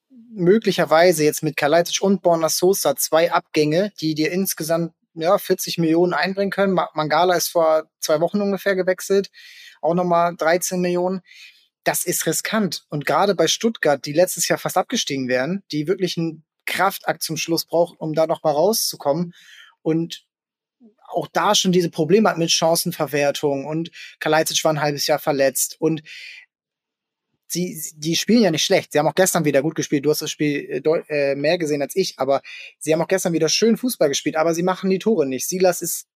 möglicherweise 0.09 1.23
jetzt 1.23 1.43
mit 1.43 1.57
Kalajdzic 1.57 2.01
und 2.01 2.21
Borna 2.21 2.49
Sosa 2.49 2.95
zwei 2.95 3.31
Abgänge, 3.31 3.91
die 3.99 4.15
dir 4.15 4.31
insgesamt 4.31 4.93
ja, 5.13 5.37
40 5.37 5.77
Millionen 5.77 6.13
einbringen 6.13 6.51
können. 6.51 6.73
Mangala 6.73 7.35
ist 7.35 7.49
vor 7.49 7.89
zwei 7.99 8.19
Wochen 8.21 8.41
ungefähr 8.41 8.75
gewechselt, 8.75 9.29
auch 9.81 9.93
nochmal 9.93 10.35
13 10.35 10.81
Millionen. 10.81 11.21
Das 11.85 12.03
ist 12.03 12.25
riskant. 12.25 12.85
Und 12.89 13.05
gerade 13.05 13.35
bei 13.35 13.47
Stuttgart, 13.47 14.05
die 14.05 14.11
letztes 14.11 14.47
Jahr 14.47 14.59
fast 14.59 14.75
abgestiegen 14.75 15.29
wären, 15.29 15.63
die 15.71 15.87
wirklich 15.87 16.17
einen 16.17 16.43
Kraftakt 16.65 17.23
zum 17.23 17.37
Schluss 17.37 17.65
braucht, 17.65 17.99
um 17.99 18.13
da 18.13 18.27
nochmal 18.27 18.53
rauszukommen. 18.53 19.33
Und 19.81 20.25
auch 21.07 21.27
da 21.31 21.55
schon 21.55 21.71
diese 21.71 21.89
Probleme 21.91 22.29
hat 22.29 22.37
mit 22.37 22.51
Chancenverwertung 22.51 23.65
und 23.65 23.91
Kalajdzic 24.19 24.63
war 24.63 24.73
ein 24.73 24.81
halbes 24.81 25.07
Jahr 25.07 25.19
verletzt 25.19 25.77
und 25.79 26.01
sie, 27.47 27.79
die 27.95 28.15
spielen 28.15 28.43
ja 28.43 28.51
nicht 28.51 28.65
schlecht. 28.65 28.91
Sie 28.91 28.99
haben 28.99 29.07
auch 29.07 29.15
gestern 29.15 29.45
wieder 29.45 29.61
gut 29.61 29.75
gespielt. 29.75 30.05
Du 30.05 30.09
hast 30.09 30.21
das 30.21 30.31
Spiel 30.31 30.83
äh, 30.83 31.31
äh, 31.31 31.35
mehr 31.35 31.57
gesehen 31.57 31.81
als 31.81 31.95
ich, 31.95 32.15
aber 32.17 32.41
sie 32.79 32.91
haben 32.91 33.01
auch 33.01 33.07
gestern 33.07 33.33
wieder 33.33 33.49
schön 33.49 33.77
Fußball 33.77 34.09
gespielt, 34.09 34.35
aber 34.35 34.53
sie 34.53 34.63
machen 34.63 34.89
die 34.89 34.99
Tore 34.99 35.25
nicht. 35.25 35.47
Silas 35.47 35.81
ist 35.81 36.07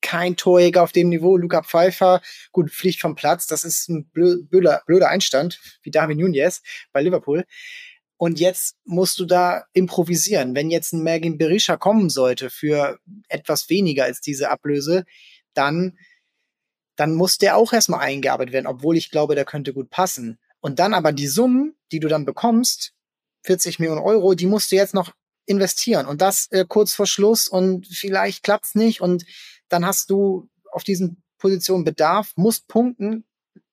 kein 0.00 0.36
Torjäger 0.36 0.82
auf 0.82 0.92
dem 0.92 1.08
Niveau. 1.08 1.36
Luca 1.36 1.62
Pfeiffer, 1.62 2.20
gut, 2.52 2.70
fliegt 2.70 3.00
vom 3.00 3.14
Platz. 3.14 3.46
Das 3.46 3.64
ist 3.64 3.88
ein 3.88 4.08
blöder, 4.10 4.82
blöder 4.86 5.08
Einstand, 5.08 5.60
wie 5.82 5.90
David 5.90 6.18
Nunez 6.18 6.62
bei 6.92 7.02
Liverpool. 7.02 7.44
Und 8.18 8.40
jetzt 8.40 8.76
musst 8.84 9.18
du 9.18 9.26
da 9.26 9.64
improvisieren. 9.72 10.54
Wenn 10.54 10.70
jetzt 10.70 10.92
ein 10.92 11.02
Mergin 11.02 11.36
Berisha 11.36 11.76
kommen 11.76 12.08
sollte 12.08 12.48
für 12.48 12.98
etwas 13.28 13.68
weniger 13.68 14.04
als 14.04 14.20
diese 14.20 14.50
Ablöse, 14.50 15.04
dann, 15.52 15.98
dann 16.96 17.14
muss 17.14 17.36
der 17.38 17.56
auch 17.56 17.72
erstmal 17.72 18.00
eingearbeitet 18.00 18.54
werden, 18.54 18.66
obwohl 18.66 18.96
ich 18.96 19.10
glaube, 19.10 19.34
der 19.34 19.44
könnte 19.44 19.74
gut 19.74 19.90
passen. 19.90 20.38
Und 20.60 20.78
dann 20.78 20.94
aber 20.94 21.12
die 21.12 21.26
Summen, 21.26 21.76
die 21.92 22.00
du 22.00 22.08
dann 22.08 22.24
bekommst, 22.24 22.94
40 23.42 23.78
Millionen 23.78 24.00
Euro, 24.00 24.34
die 24.34 24.46
musst 24.46 24.72
du 24.72 24.76
jetzt 24.76 24.94
noch 24.94 25.12
investieren. 25.46 26.06
Und 26.06 26.20
das 26.20 26.48
äh, 26.50 26.64
kurz 26.68 26.94
vor 26.94 27.06
Schluss 27.06 27.48
und 27.48 27.86
vielleicht 27.86 28.42
klappt's 28.42 28.74
nicht. 28.74 29.00
Und 29.00 29.24
dann 29.68 29.86
hast 29.86 30.10
du 30.10 30.48
auf 30.70 30.84
diesen 30.84 31.22
Positionen 31.38 31.84
Bedarf, 31.84 32.32
musst 32.36 32.68
punkten. 32.68 33.24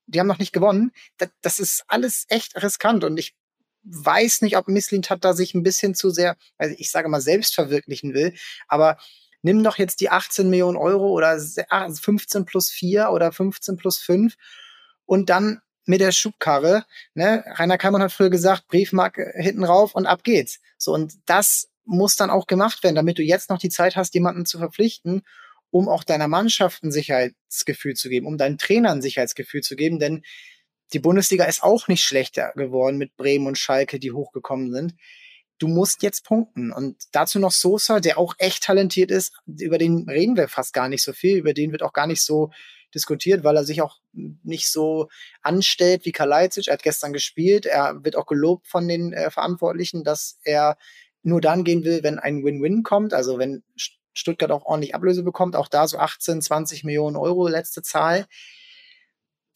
Die 0.06 0.20
haben 0.20 0.28
noch 0.28 0.40
nicht 0.40 0.54
gewonnen. 0.54 0.92
Das, 1.18 1.30
das 1.42 1.60
ist 1.60 1.84
alles 1.88 2.26
echt 2.30 2.62
riskant. 2.62 3.04
Und 3.04 3.18
ich 3.18 3.36
weiß 3.84 4.42
nicht, 4.42 4.58
ob 4.58 4.68
Misslintat 4.68 5.24
da 5.24 5.34
sich 5.34 5.54
ein 5.54 5.64
bisschen 5.64 5.96
zu 5.96 6.10
sehr, 6.10 6.38
also 6.58 6.76
ich 6.78 6.92
sage 6.92 7.10
mal, 7.10 7.22
selbst 7.22 7.56
verwirklichen 7.56 8.14
will, 8.14 8.34
aber 8.68 8.98
nimm 9.42 9.64
doch 9.64 9.78
jetzt 9.78 10.00
die 10.00 10.10
18 10.10 10.50
Millionen 10.50 10.78
Euro 10.78 11.10
oder 11.10 11.38
15 11.40 12.46
plus 12.46 12.70
4 12.70 13.10
oder 13.10 13.32
15 13.32 13.76
plus 13.76 13.98
5 14.00 14.36
und 15.06 15.30
dann 15.30 15.62
mit 15.86 16.02
der 16.02 16.12
Schubkarre, 16.12 16.86
ne? 17.14 17.44
Rainer 17.56 17.78
Kallmann 17.78 18.02
hat 18.02 18.12
früher 18.12 18.30
gesagt, 18.30 18.68
Briefmark 18.68 19.20
hinten 19.36 19.64
rauf 19.64 19.96
und 19.96 20.06
ab 20.06 20.24
geht's. 20.24 20.60
So, 20.78 20.94
und 20.94 21.14
das 21.26 21.70
muss 21.86 22.16
dann 22.16 22.30
auch 22.30 22.48
gemacht 22.48 22.84
werden, 22.84 22.96
damit 22.96 23.18
du 23.18 23.24
jetzt 23.24 23.50
noch 23.50 23.60
die 23.60 23.70
Zeit 23.70 23.96
hast, 23.96 24.14
jemanden 24.14 24.46
zu 24.46 24.58
verpflichten, 24.58 25.24
um 25.70 25.90
auch 25.90 26.04
deiner 26.04 26.28
Mannschaft 26.28 26.84
ein 26.84 26.92
Sicherheitsgefühl 26.92 27.96
zu 27.96 28.10
geben, 28.10 28.28
um 28.28 28.38
deinen 28.38 28.58
Trainern 28.58 29.00
ein 29.00 29.02
Sicherheitsgefühl 29.02 29.62
zu 29.62 29.76
geben, 29.76 30.00
denn 30.00 30.24
die 30.94 31.00
Bundesliga 31.00 31.46
ist 31.46 31.64
auch 31.64 31.88
nicht 31.88 32.04
schlechter 32.04 32.54
geworden 32.56 32.98
mit 32.98 33.16
Bremen 33.18 33.48
und 33.48 33.58
Schalke, 33.58 34.00
die 34.00 34.12
hochgekommen 34.12 34.72
sind. 34.72 34.94
Du 35.58 35.68
musst 35.68 36.04
jetzt 36.04 36.26
punkten. 36.26 36.72
Und 36.72 36.98
dazu 37.12 37.40
noch 37.40 37.52
Sosa, 37.52 38.00
der 38.00 38.18
auch 38.18 38.36
echt 38.38 38.64
talentiert 38.64 39.10
ist. 39.12 39.34
Über 39.46 39.78
den 39.78 40.08
reden 40.08 40.38
wir 40.38 40.48
fast 40.48 40.74
gar 40.74 40.90
nicht 40.90 41.04
so 41.04 41.14
viel. 41.14 41.38
Über 41.38 41.54
den 41.54 41.72
wird 41.72 41.84
auch 41.84 41.94
gar 41.94 42.06
nicht 42.06 42.22
so 42.22 42.52
diskutiert, 42.94 43.44
weil 43.44 43.56
er 43.56 43.64
sich 43.64 43.82
auch 43.82 44.00
nicht 44.12 44.70
so 44.70 45.10
anstellt 45.42 46.06
wie 46.06 46.12
Kalajdzic. 46.12 46.68
Er 46.68 46.74
hat 46.74 46.84
gestern 46.84 47.14
gespielt. 47.14 47.66
Er 47.66 48.04
wird 48.04 48.16
auch 48.16 48.26
gelobt 48.26 48.68
von 48.68 48.88
den 48.88 49.14
äh, 49.14 49.32
Verantwortlichen, 49.32 50.04
dass 50.04 50.40
er 50.44 50.78
nur 51.24 51.42
dann 51.42 51.64
gehen 51.64 51.84
will, 51.84 52.04
wenn 52.04 52.20
ein 52.20 52.44
Win-Win 52.44 52.84
kommt. 52.84 53.14
Also 53.14 53.40
wenn 53.40 53.64
Stuttgart 54.14 54.52
auch 54.52 54.66
ordentlich 54.66 54.96
Ablöse 54.96 55.24
bekommt. 55.24 55.56
Auch 55.56 55.68
da 55.68 55.88
so 55.88 55.98
18, 55.98 56.42
20 56.42 56.84
Millionen 56.84 57.16
Euro 57.16 57.48
letzte 57.48 57.82
Zahl. 57.82 58.28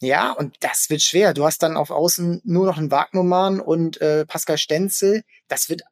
Ja, 0.00 0.30
und 0.32 0.56
das 0.60 0.90
wird 0.90 1.02
schwer. 1.02 1.34
Du 1.34 1.44
hast 1.44 1.62
dann 1.62 1.76
auf 1.76 1.90
Außen 1.90 2.40
nur 2.44 2.66
noch 2.66 2.78
einen 2.78 2.90
Wagnumann 2.90 3.60
und 3.60 4.00
äh, 4.00 4.26
Pascal 4.26 4.58
Stenzel. 4.58 5.22
Das 5.48 5.68
wird, 5.68 5.82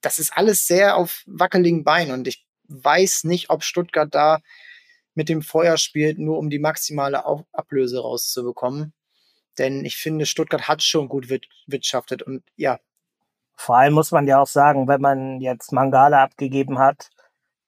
das 0.00 0.18
ist 0.18 0.32
alles 0.34 0.66
sehr 0.66 0.96
auf 0.96 1.22
wackeligen 1.26 1.84
Beinen 1.84 2.12
und 2.12 2.26
ich 2.26 2.46
weiß 2.68 3.24
nicht, 3.24 3.50
ob 3.50 3.64
Stuttgart 3.64 4.08
da 4.14 4.40
mit 5.14 5.28
dem 5.28 5.42
Feuer 5.42 5.76
spielt, 5.76 6.18
nur 6.18 6.38
um 6.38 6.50
die 6.50 6.58
maximale 6.58 7.24
Ablöse 7.52 8.00
rauszubekommen. 8.00 8.92
Denn 9.58 9.84
ich 9.84 9.96
finde, 9.96 10.26
Stuttgart 10.26 10.68
hat 10.68 10.82
schon 10.82 11.08
gut 11.08 11.28
wirtschaftet 11.66 12.22
und 12.22 12.42
ja. 12.56 12.78
Vor 13.56 13.76
allem 13.76 13.92
muss 13.92 14.10
man 14.10 14.26
ja 14.26 14.40
auch 14.40 14.46
sagen, 14.46 14.88
wenn 14.88 15.00
man 15.00 15.40
jetzt 15.40 15.72
Mangala 15.72 16.22
abgegeben 16.22 16.78
hat, 16.78 17.10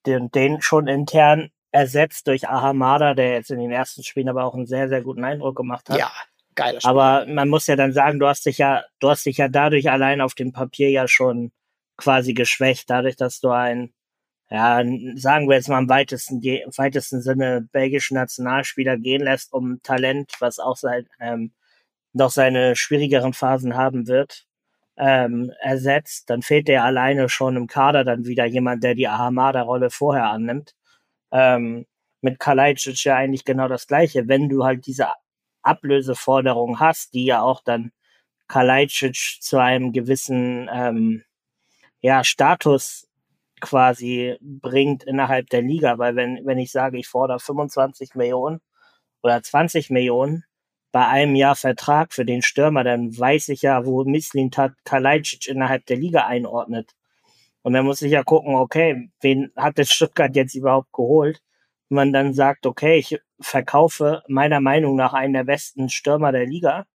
den, 0.06 0.30
den 0.30 0.62
schon 0.62 0.88
intern 0.88 1.50
ersetzt 1.70 2.26
durch 2.28 2.48
Ahamada, 2.48 3.14
der 3.14 3.32
jetzt 3.32 3.50
in 3.50 3.58
den 3.58 3.72
ersten 3.72 4.02
Spielen 4.02 4.28
aber 4.28 4.44
auch 4.44 4.54
einen 4.54 4.66
sehr, 4.66 4.88
sehr 4.88 5.02
guten 5.02 5.24
Eindruck 5.24 5.56
gemacht 5.56 5.88
hat. 5.88 5.98
Ja, 5.98 6.10
geil. 6.54 6.78
Aber 6.82 7.26
man 7.26 7.48
muss 7.48 7.66
ja 7.66 7.76
dann 7.76 7.92
sagen, 7.92 8.18
du 8.18 8.26
hast 8.26 8.46
dich 8.46 8.58
ja, 8.58 8.84
du 9.00 9.10
hast 9.10 9.26
dich 9.26 9.38
ja 9.38 9.48
dadurch 9.48 9.90
allein 9.90 10.20
auf 10.20 10.34
dem 10.34 10.52
Papier 10.52 10.90
ja 10.90 11.08
schon 11.08 11.52
quasi 11.96 12.34
geschwächt, 12.34 12.90
dadurch, 12.90 13.16
dass 13.16 13.40
du 13.40 13.50
ein, 13.50 13.92
ja, 14.52 14.82
sagen 15.16 15.48
wir 15.48 15.56
jetzt 15.56 15.70
mal 15.70 15.78
im 15.80 15.88
weitesten, 15.88 16.42
im 16.42 16.70
weitesten 16.76 17.22
Sinne 17.22 17.66
belgischen 17.72 18.16
Nationalspieler 18.16 18.98
gehen 18.98 19.22
lässt, 19.22 19.54
um 19.54 19.80
Talent, 19.82 20.32
was 20.40 20.58
auch 20.58 20.76
seit, 20.76 21.06
ähm, 21.20 21.52
noch 22.12 22.30
seine 22.30 22.76
schwierigeren 22.76 23.32
Phasen 23.32 23.76
haben 23.76 24.08
wird, 24.08 24.46
ähm, 24.98 25.52
ersetzt, 25.62 26.28
dann 26.28 26.42
fehlt 26.42 26.68
der 26.68 26.84
alleine 26.84 27.30
schon 27.30 27.56
im 27.56 27.66
Kader 27.66 28.04
dann 28.04 28.26
wieder 28.26 28.44
jemand, 28.44 28.84
der 28.84 28.94
die 28.94 29.08
Ahamada-Rolle 29.08 29.88
vorher 29.90 30.26
annimmt 30.26 30.74
ähm, 31.32 31.86
mit 32.20 32.38
Kalajdzic 32.38 33.04
ja 33.04 33.16
eigentlich 33.16 33.44
genau 33.46 33.68
das 33.68 33.86
Gleiche. 33.86 34.28
Wenn 34.28 34.50
du 34.50 34.64
halt 34.64 34.86
diese 34.86 35.08
Ablöseforderung 35.62 36.78
hast, 36.80 37.14
die 37.14 37.24
ja 37.24 37.40
auch 37.42 37.62
dann 37.64 37.92
Kalajdzic 38.48 39.38
zu 39.40 39.58
einem 39.58 39.92
gewissen 39.92 40.68
ähm, 40.72 41.24
ja, 42.02 42.22
Status 42.24 43.08
quasi 43.62 44.36
bringt 44.40 45.04
innerhalb 45.04 45.48
der 45.50 45.62
Liga, 45.62 45.98
weil 45.98 46.16
wenn, 46.16 46.44
wenn 46.44 46.58
ich 46.58 46.72
sage, 46.72 46.98
ich 46.98 47.08
fordere 47.08 47.38
25 47.40 48.14
Millionen 48.14 48.60
oder 49.22 49.42
20 49.42 49.90
Millionen 49.90 50.44
bei 50.92 51.06
einem 51.06 51.36
Jahr 51.36 51.56
Vertrag 51.56 52.12
für 52.12 52.26
den 52.26 52.42
Stürmer, 52.42 52.84
dann 52.84 53.16
weiß 53.18 53.48
ich 53.48 53.62
ja, 53.62 53.86
wo 53.86 54.04
Mislintat 54.04 54.74
Kalajdzic 54.84 55.48
innerhalb 55.48 55.86
der 55.86 55.96
Liga 55.96 56.26
einordnet. 56.26 56.92
Und 57.62 57.74
dann 57.74 57.86
muss 57.86 58.02
ich 58.02 58.12
ja 58.12 58.24
gucken, 58.24 58.56
okay, 58.56 59.10
wen 59.20 59.52
hat 59.56 59.78
das 59.78 59.90
Stuttgart 59.90 60.34
jetzt 60.36 60.54
überhaupt 60.54 60.92
geholt? 60.92 61.40
Wenn 61.88 61.96
man 61.96 62.12
dann 62.12 62.34
sagt, 62.34 62.66
okay, 62.66 62.98
ich 62.98 63.18
verkaufe 63.40 64.22
meiner 64.28 64.60
Meinung 64.60 64.96
nach 64.96 65.14
einen 65.14 65.34
der 65.34 65.44
besten 65.44 65.88
Stürmer 65.88 66.32
der 66.32 66.46
Liga, 66.46 66.86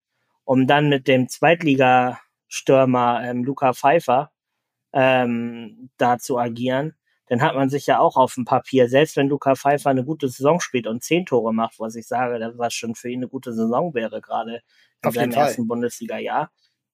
um 0.43 0.67
dann 0.67 0.89
mit 0.89 1.07
dem 1.07 1.29
Zweitligastürmer 1.29 3.21
ähm, 3.23 3.43
Luca 3.43 3.73
Pfeiffer 3.73 4.31
ähm, 4.93 5.89
da 5.97 6.17
zu 6.17 6.37
agieren, 6.37 6.95
dann 7.27 7.41
hat 7.41 7.55
man 7.55 7.69
sich 7.69 7.87
ja 7.87 7.99
auch 7.99 8.15
auf 8.17 8.35
dem 8.35 8.45
Papier, 8.45 8.89
selbst 8.89 9.17
wenn 9.17 9.27
Luca 9.29 9.55
Pfeiffer 9.55 9.89
eine 9.89 10.05
gute 10.05 10.29
Saison 10.29 10.59
spielt 10.61 10.87
und 10.87 11.03
zehn 11.03 11.25
Tore 11.25 11.53
macht, 11.53 11.79
was 11.79 11.95
ich 11.95 12.07
sage, 12.07 12.53
was 12.57 12.73
schon 12.73 12.95
für 12.95 13.09
ihn 13.09 13.19
eine 13.19 13.29
gute 13.29 13.53
Saison 13.53 13.93
wäre, 13.93 14.21
gerade 14.21 14.61
in 15.03 15.11
seinem 15.11 15.31
ersten 15.33 15.67
Bundesliga-Jahr, 15.67 16.51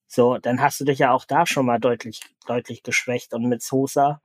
so, 0.07 0.37
dann 0.37 0.61
hast 0.61 0.79
du 0.79 0.85
dich 0.85 0.99
ja 0.99 1.11
auch 1.11 1.25
da 1.25 1.45
schon 1.45 1.65
mal 1.65 1.79
deutlich, 1.79 2.21
deutlich 2.47 2.83
geschwächt. 2.83 3.33
Und 3.33 3.45
mit 3.49 3.63
Sosa 3.63 4.21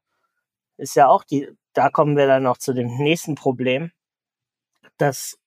ist 0.78 0.96
ja 0.96 1.08
auch 1.08 1.24
die, 1.24 1.48
da 1.74 1.90
kommen 1.90 2.16
wir 2.16 2.26
dann 2.26 2.42
noch 2.44 2.58
zu 2.58 2.72
dem 2.74 2.88
nächsten 2.98 3.34
Problem. 3.34 3.92
dass 4.98 5.38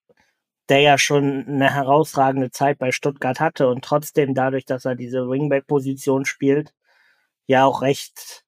der 0.70 0.82
ja 0.82 0.98
schon 0.98 1.46
eine 1.48 1.74
herausragende 1.74 2.52
Zeit 2.52 2.80
bei 2.80 2.92
Stuttgart 2.92 3.40
hatte 3.40 3.68
und 3.70 3.84
trotzdem 3.84 4.34
dadurch, 4.34 4.66
dass 4.66 4.86
er 4.86 4.96
diese 4.96 5.30
Wingback-Position 5.30 6.26
spielt, 6.26 6.74
ja 7.52 7.66
auch 7.66 7.82
recht 7.82 8.46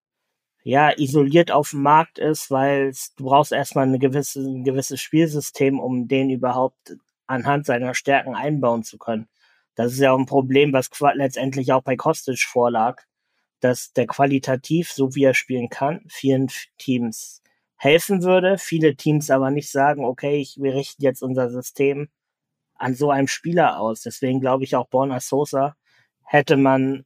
ja 0.63 0.91
isoliert 0.97 1.51
auf 1.51 1.71
dem 1.71 1.81
Markt 1.81 2.19
ist, 2.19 2.49
weil 2.49 2.93
du 3.17 3.25
brauchst 3.25 3.51
erstmal 3.51 3.85
eine 3.85 3.99
gewisse, 3.99 4.39
ein 4.39 4.63
gewisses 4.63 5.01
Spielsystem, 5.01 5.79
um 5.79 6.07
den 6.07 6.29
überhaupt 6.29 6.95
anhand 7.27 7.65
seiner 7.65 7.93
Stärken 7.95 8.35
einbauen 8.35 8.83
zu 8.83 8.97
können. 8.97 9.27
Das 9.75 9.93
ist 9.93 9.99
ja 9.99 10.11
auch 10.13 10.19
ein 10.19 10.25
Problem, 10.25 10.71
was 10.73 10.89
letztendlich 11.15 11.73
auch 11.73 11.83
bei 11.83 11.95
Kostic 11.95 12.39
vorlag, 12.39 13.01
dass 13.59 13.93
der 13.93 14.07
qualitativ, 14.07 14.91
so 14.91 15.15
wie 15.15 15.23
er 15.23 15.33
spielen 15.33 15.69
kann, 15.69 16.01
vielen 16.09 16.49
Teams 16.77 17.41
helfen 17.75 18.23
würde, 18.23 18.57
viele 18.57 18.95
Teams 18.95 19.29
aber 19.29 19.51
nicht 19.51 19.69
sagen, 19.69 20.05
okay, 20.05 20.37
ich, 20.37 20.57
wir 20.61 20.73
richten 20.75 21.03
jetzt 21.03 21.21
unser 21.21 21.49
System 21.49 22.09
an 22.75 22.95
so 22.95 23.11
einem 23.11 23.27
Spieler 23.27 23.79
aus. 23.79 24.01
Deswegen 24.01 24.39
glaube 24.39 24.63
ich 24.63 24.75
auch 24.75 24.87
Borna 24.87 25.19
Sosa 25.19 25.75
hätte 26.23 26.57
man 26.57 27.05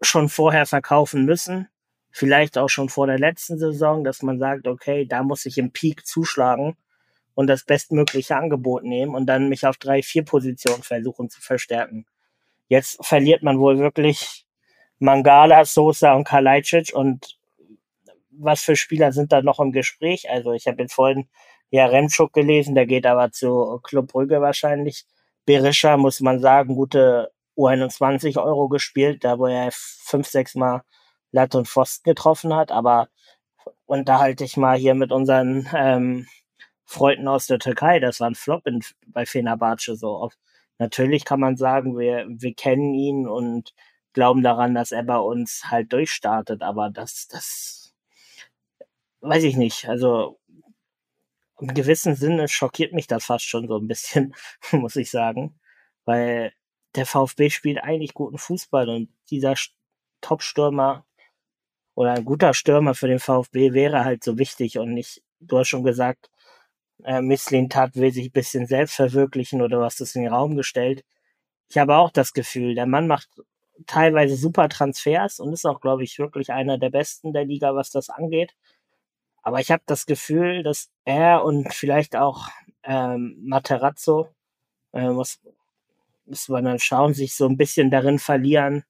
schon 0.00 0.28
vorher 0.28 0.66
verkaufen 0.66 1.24
müssen. 1.24 1.68
Vielleicht 2.10 2.58
auch 2.58 2.68
schon 2.68 2.88
vor 2.88 3.06
der 3.06 3.18
letzten 3.18 3.58
Saison, 3.58 4.02
dass 4.02 4.22
man 4.22 4.38
sagt, 4.38 4.66
okay, 4.66 5.06
da 5.06 5.22
muss 5.22 5.46
ich 5.46 5.58
im 5.58 5.70
Peak 5.70 6.06
zuschlagen 6.06 6.76
und 7.34 7.46
das 7.46 7.64
bestmögliche 7.64 8.36
Angebot 8.36 8.82
nehmen 8.82 9.14
und 9.14 9.26
dann 9.26 9.48
mich 9.48 9.66
auf 9.66 9.76
drei, 9.76 10.02
vier 10.02 10.24
Positionen 10.24 10.82
versuchen 10.82 11.30
zu 11.30 11.40
verstärken. 11.40 12.06
Jetzt 12.68 13.04
verliert 13.04 13.42
man 13.42 13.58
wohl 13.58 13.78
wirklich 13.78 14.46
Mangala, 14.98 15.64
Sosa 15.64 16.14
und 16.14 16.24
Kalajdzic 16.24 16.92
und 16.94 17.38
was 18.30 18.62
für 18.62 18.76
Spieler 18.76 19.12
sind 19.12 19.32
da 19.32 19.42
noch 19.42 19.60
im 19.60 19.72
Gespräch? 19.72 20.28
Also 20.30 20.52
ich 20.52 20.66
habe 20.66 20.82
jetzt 20.82 20.94
vorhin 20.94 21.28
ja 21.70 21.86
Remschuk 21.86 22.32
gelesen, 22.32 22.74
der 22.74 22.86
geht 22.86 23.06
aber 23.06 23.30
zu 23.32 23.80
Club 23.82 24.08
Brügge 24.12 24.40
wahrscheinlich. 24.40 25.04
Berisha 25.46 25.96
muss 25.96 26.20
man 26.20 26.40
sagen, 26.40 26.74
gute 26.74 27.30
U21 27.60 28.42
Euro 28.42 28.68
gespielt, 28.68 29.24
da 29.24 29.38
wo 29.38 29.46
er 29.46 29.70
fünf, 29.72 30.28
sechs 30.28 30.54
Mal 30.54 30.82
Latte 31.32 31.58
und 31.58 31.68
Pfosten 31.68 32.08
getroffen 32.10 32.54
hat, 32.54 32.72
aber 32.72 33.08
unterhalte 33.86 34.44
ich 34.44 34.56
mal 34.56 34.76
hier 34.76 34.94
mit 34.94 35.12
unseren 35.12 35.68
ähm, 35.74 36.26
Freunden 36.84 37.28
aus 37.28 37.46
der 37.46 37.58
Türkei, 37.58 38.00
das 38.00 38.20
war 38.20 38.30
ein 38.30 38.34
Flop 38.34 38.66
in, 38.66 38.80
bei 39.06 39.26
Fenerbahce 39.26 39.96
so. 39.96 40.30
Natürlich 40.78 41.24
kann 41.24 41.40
man 41.40 41.56
sagen, 41.56 41.98
wir, 41.98 42.26
wir 42.28 42.54
kennen 42.54 42.94
ihn 42.94 43.28
und 43.28 43.74
glauben 44.12 44.42
daran, 44.42 44.74
dass 44.74 44.92
er 44.92 45.04
bei 45.04 45.18
uns 45.18 45.70
halt 45.70 45.92
durchstartet, 45.92 46.62
aber 46.62 46.90
das, 46.90 47.28
das 47.28 47.94
weiß 49.20 49.44
ich 49.44 49.56
nicht. 49.56 49.88
Also 49.88 50.40
im 51.60 51.74
gewissen 51.74 52.14
Sinne 52.16 52.48
schockiert 52.48 52.92
mich 52.92 53.06
das 53.06 53.24
fast 53.26 53.44
schon 53.44 53.68
so 53.68 53.76
ein 53.76 53.86
bisschen, 53.86 54.34
muss 54.72 54.96
ich 54.96 55.10
sagen. 55.10 55.58
Weil 56.04 56.52
der 56.94 57.06
VfB 57.06 57.50
spielt 57.50 57.78
eigentlich 57.78 58.14
guten 58.14 58.38
Fußball 58.38 58.88
und 58.88 59.08
dieser 59.30 59.54
Top-Stürmer 60.20 61.04
oder 61.94 62.14
ein 62.14 62.24
guter 62.24 62.54
Stürmer 62.54 62.94
für 62.94 63.08
den 63.08 63.18
VfB 63.18 63.72
wäre 63.72 64.04
halt 64.04 64.24
so 64.24 64.38
wichtig 64.38 64.78
und 64.78 64.94
nicht, 64.94 65.22
du 65.40 65.58
hast 65.58 65.68
schon 65.68 65.84
gesagt, 65.84 66.30
äh, 67.04 67.68
Tat 67.68 67.96
will 67.96 68.12
sich 68.12 68.26
ein 68.26 68.32
bisschen 68.32 68.66
selbst 68.66 68.94
verwirklichen 68.96 69.62
oder 69.62 69.80
was 69.80 69.96
das 69.96 70.14
in 70.14 70.22
den 70.22 70.32
Raum 70.32 70.56
gestellt. 70.56 71.04
Ich 71.68 71.78
habe 71.78 71.96
auch 71.96 72.10
das 72.10 72.32
Gefühl, 72.32 72.74
der 72.74 72.86
Mann 72.86 73.06
macht 73.06 73.28
teilweise 73.86 74.36
super 74.36 74.68
Transfers 74.68 75.40
und 75.40 75.52
ist 75.52 75.66
auch, 75.66 75.80
glaube 75.80 76.04
ich, 76.04 76.18
wirklich 76.18 76.52
einer 76.52 76.78
der 76.78 76.90
besten 76.90 77.32
der 77.32 77.44
Liga, 77.44 77.74
was 77.74 77.90
das 77.90 78.10
angeht. 78.10 78.54
Aber 79.42 79.60
ich 79.60 79.70
habe 79.70 79.82
das 79.86 80.06
Gefühl, 80.06 80.62
dass 80.62 80.90
er 81.04 81.44
und 81.44 81.72
vielleicht 81.72 82.16
auch 82.16 82.48
ähm, 82.82 83.38
Materazzo, 83.42 84.28
äh, 84.92 85.08
muss, 85.10 85.40
muss 86.30 86.48
man 86.48 86.64
dann 86.64 86.78
schauen, 86.78 87.14
sich 87.14 87.34
so 87.34 87.46
ein 87.46 87.56
bisschen 87.56 87.90
darin 87.90 88.18
verlieren. 88.18 88.84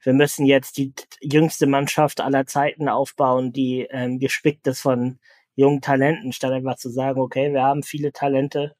Wir 0.00 0.14
müssen 0.14 0.46
jetzt 0.46 0.78
die 0.78 0.92
jüngste 1.20 1.66
Mannschaft 1.66 2.20
aller 2.20 2.46
Zeiten 2.46 2.88
aufbauen, 2.88 3.52
die 3.52 3.86
ähm, 3.90 4.18
gespickt 4.18 4.66
ist 4.66 4.80
von 4.80 5.20
jungen 5.54 5.80
Talenten, 5.80 6.32
statt 6.32 6.52
einfach 6.52 6.76
zu 6.76 6.90
sagen, 6.90 7.20
okay, 7.20 7.52
wir 7.52 7.62
haben 7.62 7.82
viele 7.82 8.12
Talente 8.12 8.74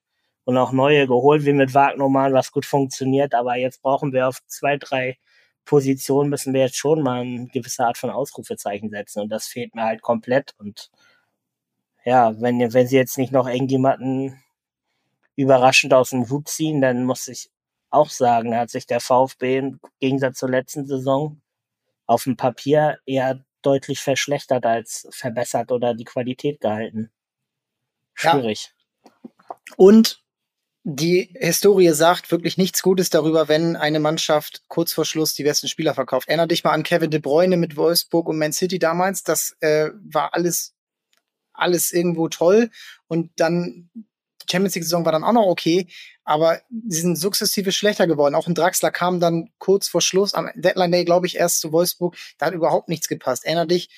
und 0.45 0.57
auch 0.57 0.73
neue 0.73 1.07
geholt, 1.07 1.45
wie 1.45 1.53
mit 1.53 1.75
Wagnermann, 1.75 2.33
was 2.33 2.51
gut 2.51 2.67
funktioniert, 2.67 3.35
aber 3.35 3.57
jetzt 3.57 3.83
brauchen 3.83 4.13
wir 4.13 4.29
auf 4.29 4.41
zwei, 4.47 4.77
drei 4.79 5.19
Position 5.65 6.29
müssen 6.29 6.55
wir 6.55 6.63
jetzt 6.63 6.77
schon 6.77 7.03
mal 7.03 7.21
eine 7.21 7.47
gewisse 7.47 7.85
Art 7.87 7.99
von 7.99 8.11
Ausrufezeichen 8.11 8.91
setzen 8.91 9.21
und 9.23 9.29
das 9.29 9.47
fehlt 9.47 9.75
mir 9.75 9.85
halt 9.85 10.03
komplett 10.03 10.55
und 10.59 10.91
ja, 12.05 12.41
wenn, 12.41 12.59
wenn 12.73 12.87
sie 12.89 12.97
jetzt 12.97 13.17
nicht 13.19 13.33
noch 13.33 13.47
irgendjemanden 13.47 14.43
überraschend 15.37 15.95
aus 15.95 16.11
dem 16.11 16.29
Hut 16.29 16.49
ziehen, 16.49 16.81
dann 16.81 17.05
muss 17.05 17.29
ich 17.29 17.51
auch 17.93 18.11
sagen, 18.11 18.57
hat 18.57 18.71
sich 18.71 18.87
der 18.87 19.01
VfB 19.01 19.59
im 19.59 19.81
Gegensatz 20.01 20.39
zur 20.39 20.51
letzten 20.51 20.87
Saison 20.87 21.41
auf 22.07 22.25
dem 22.25 22.37
Papier 22.37 22.99
eher 23.07 23.45
deutlich 23.63 24.01
verschlechtert 24.01 24.67
als 24.67 25.07
verbessert 25.11 25.71
oder 25.71 25.95
die 25.95 26.05
Qualität 26.05 26.61
gehalten. 26.61 27.11
Schwierig. 28.15 28.75
Ja. 29.05 29.11
Und 29.77 30.23
die 30.85 31.33
Historie 31.39 31.91
sagt 31.91 32.33
wirklich 32.33 32.59
nichts 32.59 32.83
Gutes 32.83 33.09
darüber, 33.09 33.49
wenn 33.49 33.77
eine 33.77 34.01
Mannschaft 34.01 34.65
kurz 34.67 34.93
vor 34.93 35.05
Schluss 35.05 35.35
die 35.35 35.45
besten 35.45 35.69
Spieler 35.69 35.95
verkauft. 35.95 36.29
Erinner 36.29 36.49
dich 36.49 36.65
mal 36.65 36.73
an 36.73 36.83
Kevin 36.83 37.11
De 37.11 37.21
Bruyne 37.21 37.57
mit 37.57 37.77
Wolfsburg 37.77 38.29
und 38.29 38.39
Man 38.39 38.53
City 38.53 38.81
damals. 38.81 39.23
Das 39.23 39.57
äh, 39.61 39.91
war 40.03 40.35
alles, 40.35 40.75
alles 41.53 41.93
irgendwo 41.93 42.29
toll. 42.29 42.71
Und 43.07 43.31
dann 43.37 43.91
die 43.95 44.51
Champions 44.51 44.75
League-Saison 44.75 45.05
war 45.05 45.13
dann 45.13 45.23
auch 45.23 45.33
noch 45.33 45.47
okay, 45.47 45.87
aber 46.25 46.61
sie 46.89 47.01
sind 47.01 47.17
sukzessive 47.17 47.73
schlechter 47.73 48.07
geworden. 48.07 48.35
Auch 48.35 48.47
ein 48.47 48.55
Draxler 48.55 48.91
kam 48.91 49.21
dann 49.21 49.51
kurz 49.59 49.89
vor 49.89 50.01
Schluss 50.01 50.35
am 50.35 50.51
Deadline 50.55 50.93
Day, 50.93 51.05
glaube 51.05 51.27
ich, 51.27 51.37
erst 51.37 51.61
zu 51.61 51.73
Wolfsburg. 51.73 52.17
Da 52.39 52.47
hat 52.47 52.55
überhaupt 52.55 52.89
nichts 52.89 53.09
gepasst. 53.09 53.45
Erinner 53.45 53.67
dich, 53.67 53.89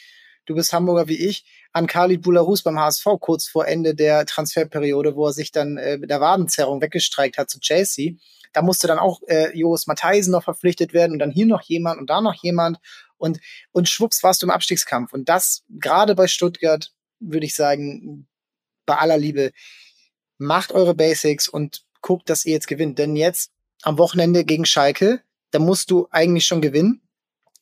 du 0.47 0.55
bist 0.55 0.73
Hamburger 0.73 1.09
wie 1.09 1.19
ich, 1.29 1.45
an 1.73 1.87
Khalid 1.87 2.23
Bularus 2.23 2.63
beim 2.63 2.79
HSV 2.79 3.07
kurz 3.21 3.49
vor 3.49 3.67
Ende 3.67 3.95
der 3.95 4.27
Transferperiode, 4.27 5.17
wo 5.17 5.27
er 5.27 5.33
sich 5.33 5.53
dann 5.53 5.77
äh, 5.77 5.99
mit 5.99 6.11
der 6.11 6.21
Wadenzerrung 6.21 6.81
weggestreikt 6.81 7.37
hat 7.37 7.51
zu 7.51 7.61
Chelsea. 7.61 8.13
Da 8.53 8.63
musste 8.63 8.87
dann 8.87 8.99
auch 8.99 9.21
äh, 9.27 9.57
Joris 9.57 9.87
Matheisen 9.87 10.31
noch 10.31 10.45
verpflichtet 10.45 10.93
werden 10.93 11.13
und 11.13 11.19
dann 11.19 11.33
hier 11.33 11.47
noch 11.47 11.63
jemand 11.63 12.01
und 12.01 12.09
da 12.09 12.21
noch 12.21 12.35
jemand 12.35 12.79
und, 13.17 13.41
und 13.73 13.89
schwupps 13.89 14.23
warst 14.23 14.43
du 14.43 14.47
im 14.47 14.51
Abstiegskampf. 14.51 15.13
Und 15.13 15.29
das 15.29 15.65
gerade 15.69 16.15
bei 16.15 16.29
Stuttgart, 16.29 16.93
würde 17.21 17.47
ich 17.47 17.55
sagen, 17.55 18.29
bei 18.87 18.97
aller 18.97 19.19
Liebe, 19.19 19.53
macht 20.39 20.73
eure 20.73 20.95
Basics 20.95 21.49
und 21.49 21.84
guckt, 22.05 22.29
dass 22.31 22.45
ihr 22.45 22.53
jetzt 22.53 22.69
gewinnt. 22.69 22.99
Denn 22.99 23.17
jetzt 23.17 23.51
am 23.83 23.99
Wochenende 23.99 24.45
gegen 24.45 24.67
Schalke, 24.67 25.23
da 25.51 25.59
musst 25.59 25.90
du 25.90 26.07
eigentlich 26.11 26.45
schon 26.45 26.61
gewinnen. 26.61 27.01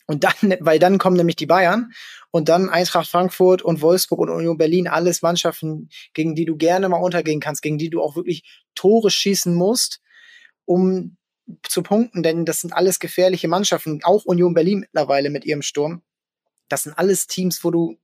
Und 0.07 0.25
dann, 0.25 0.35
weil 0.61 0.79
dann 0.79 0.99
kommen 0.99 1.17
nämlich 1.17 1.37
die 1.37 1.47
Bayern 1.47 1.93
und 2.31 2.49
dann 2.49 2.69
Eintracht 2.69 3.09
Frankfurt 3.09 3.63
und 3.63 3.81
Wolfsburg 3.81 4.21
und 4.21 4.31
Union 4.31 4.59
Berlin, 4.59 4.89
alles 4.89 5.23
Mannschaften, 5.23 5.89
gegen 6.13 6.35
die 6.35 6.45
du 6.45 6.57
gerne 6.57 6.89
mal 6.89 6.99
untergehen 6.99 7.41
kannst, 7.41 7.63
gegen 7.63 7.79
die 7.79 7.89
du 7.89 8.03
auch 8.03 8.17
wirklich 8.17 8.43
Tore 8.75 9.11
schießen 9.11 9.55
musst, 9.55 10.01
um 10.65 11.17
zu 11.63 11.83
punkten, 11.83 12.23
denn 12.23 12.45
das 12.45 12.61
sind 12.61 12.73
alles 12.73 12.99
gefährliche 12.99 13.49
Mannschaften, 13.49 14.01
auch 14.05 14.25
Union 14.25 14.55
Berlin 14.55 14.81
mittlerweile 14.81 15.31
mit 15.31 15.45
ihrem 15.45 15.63
Sturm. 15.63 16.03
Das 16.69 16.85
sind 16.85 16.97
alles 16.99 17.27
Teams, 17.27 17.63
wo 17.65 17.71
du 17.71 17.99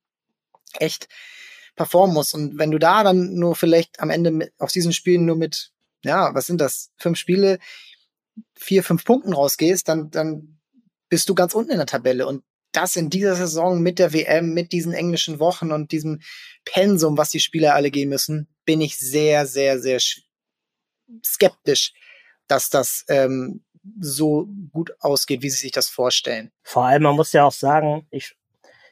echt 0.78 1.08
performen 1.76 2.14
musst. 2.14 2.34
Und 2.34 2.58
wenn 2.58 2.70
du 2.70 2.78
da 2.78 3.02
dann 3.04 3.34
nur 3.34 3.56
vielleicht 3.56 4.00
am 4.00 4.10
Ende 4.10 4.30
mit, 4.30 4.52
aus 4.58 4.72
diesen 4.72 4.92
Spielen 4.92 5.24
nur 5.24 5.36
mit, 5.36 5.72
ja, 6.02 6.34
was 6.34 6.46
sind 6.46 6.60
das, 6.60 6.90
fünf 6.96 7.18
Spiele, 7.18 7.58
vier, 8.54 8.82
fünf 8.82 9.04
Punkten 9.04 9.32
rausgehst, 9.32 9.88
dann, 9.88 10.10
dann 10.10 10.58
bist 11.08 11.28
du 11.28 11.34
ganz 11.34 11.54
unten 11.54 11.72
in 11.72 11.78
der 11.78 11.86
Tabelle. 11.86 12.26
Und 12.26 12.44
das 12.72 12.96
in 12.96 13.10
dieser 13.10 13.34
Saison 13.34 13.80
mit 13.80 13.98
der 13.98 14.12
WM, 14.12 14.52
mit 14.52 14.72
diesen 14.72 14.92
englischen 14.92 15.40
Wochen 15.40 15.72
und 15.72 15.90
diesem 15.92 16.20
Pensum, 16.64 17.16
was 17.16 17.30
die 17.30 17.40
Spieler 17.40 17.74
alle 17.74 17.90
gehen 17.90 18.08
müssen, 18.08 18.48
bin 18.64 18.80
ich 18.80 18.98
sehr, 18.98 19.46
sehr, 19.46 19.80
sehr 19.80 19.98
skeptisch, 21.24 21.94
dass 22.46 22.70
das 22.70 23.04
ähm, 23.08 23.64
so 24.00 24.48
gut 24.72 24.92
ausgeht, 25.00 25.42
wie 25.42 25.50
sie 25.50 25.62
sich 25.62 25.72
das 25.72 25.88
vorstellen. 25.88 26.50
Vor 26.62 26.84
allem, 26.84 27.02
man 27.04 27.16
muss 27.16 27.32
ja 27.32 27.44
auch 27.44 27.52
sagen, 27.52 28.06
ich 28.10 28.36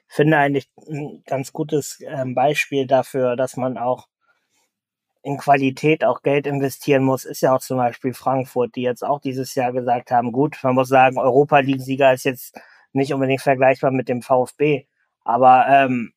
finde 0.08 0.38
eigentlich 0.38 0.70
ein 0.88 1.22
ganz 1.26 1.52
gutes 1.52 1.98
ähm, 2.00 2.34
Beispiel 2.34 2.86
dafür, 2.86 3.36
dass 3.36 3.56
man 3.56 3.76
auch 3.76 4.08
in 5.26 5.38
Qualität 5.38 6.04
auch 6.04 6.22
Geld 6.22 6.46
investieren 6.46 7.02
muss, 7.02 7.24
ist 7.24 7.40
ja 7.40 7.52
auch 7.52 7.58
zum 7.58 7.78
Beispiel 7.78 8.14
Frankfurt, 8.14 8.76
die 8.76 8.82
jetzt 8.82 9.02
auch 9.02 9.20
dieses 9.20 9.56
Jahr 9.56 9.72
gesagt 9.72 10.12
haben, 10.12 10.30
gut, 10.30 10.56
man 10.62 10.76
muss 10.76 10.88
sagen, 10.88 11.18
Europa 11.18 11.58
League-Sieger 11.58 12.12
ist 12.12 12.24
jetzt 12.24 12.56
nicht 12.92 13.12
unbedingt 13.12 13.40
vergleichbar 13.40 13.90
mit 13.90 14.08
dem 14.08 14.22
VfB, 14.22 14.86
aber 15.24 15.66
ähm, 15.68 16.12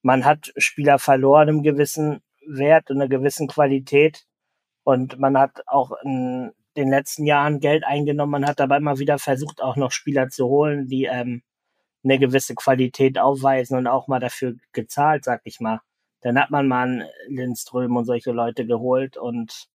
man 0.00 0.24
hat 0.24 0.50
Spieler 0.56 0.98
verloren 0.98 1.48
im 1.48 1.62
gewissen 1.62 2.22
Wert 2.46 2.90
und 2.90 3.02
einer 3.02 3.08
gewissen 3.08 3.48
Qualität. 3.48 4.24
Und 4.82 5.18
man 5.18 5.36
hat 5.38 5.60
auch 5.66 5.92
in 6.02 6.52
den 6.74 6.88
letzten 6.88 7.26
Jahren 7.26 7.60
Geld 7.60 7.84
eingenommen, 7.84 8.32
man 8.32 8.46
hat 8.46 8.60
dabei 8.60 8.78
immer 8.78 8.98
wieder 8.98 9.18
versucht, 9.18 9.60
auch 9.60 9.76
noch 9.76 9.92
Spieler 9.92 10.30
zu 10.30 10.46
holen, 10.46 10.88
die 10.88 11.04
ähm, 11.04 11.42
eine 12.02 12.18
gewisse 12.18 12.54
Qualität 12.54 13.18
aufweisen 13.18 13.76
und 13.76 13.86
auch 13.88 14.08
mal 14.08 14.20
dafür 14.20 14.54
gezahlt, 14.72 15.24
sag 15.24 15.42
ich 15.44 15.60
mal 15.60 15.80
dann 16.24 16.38
hat 16.40 16.50
man 16.50 16.66
mal 16.66 16.88
einen 16.88 17.04
Lindström 17.28 17.96
und 17.96 18.06
solche 18.06 18.32
Leute 18.32 18.66
geholt 18.66 19.16
und 19.16 19.68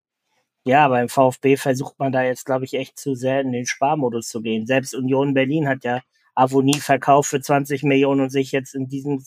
ja, 0.65 0.89
beim 0.89 1.09
VfB 1.09 1.57
versucht 1.57 1.99
man 1.99 2.11
da 2.13 2.23
jetzt, 2.23 2.45
glaube 2.45 2.65
ich, 2.65 2.75
echt 2.75 2.99
zu 2.99 3.15
sehr 3.15 3.41
in 3.41 3.53
den 3.53 3.67
Sparmodus 3.67 4.29
zu 4.29 4.43
gehen. 4.43 4.67
Selbst 4.67 4.95
Union 4.95 5.35
Berlin 5.35 5.69
hat 5.69 5.85
ja 5.85 6.01
Avonie 6.35 6.81
verkauft 6.81 7.31
für 7.31 7.41
20 7.41 7.83
Millionen 7.85 8.23
und 8.23 8.31
sich 8.31 8.53
jetzt 8.53 8.75
in 8.75 8.89
diesem 8.89 9.25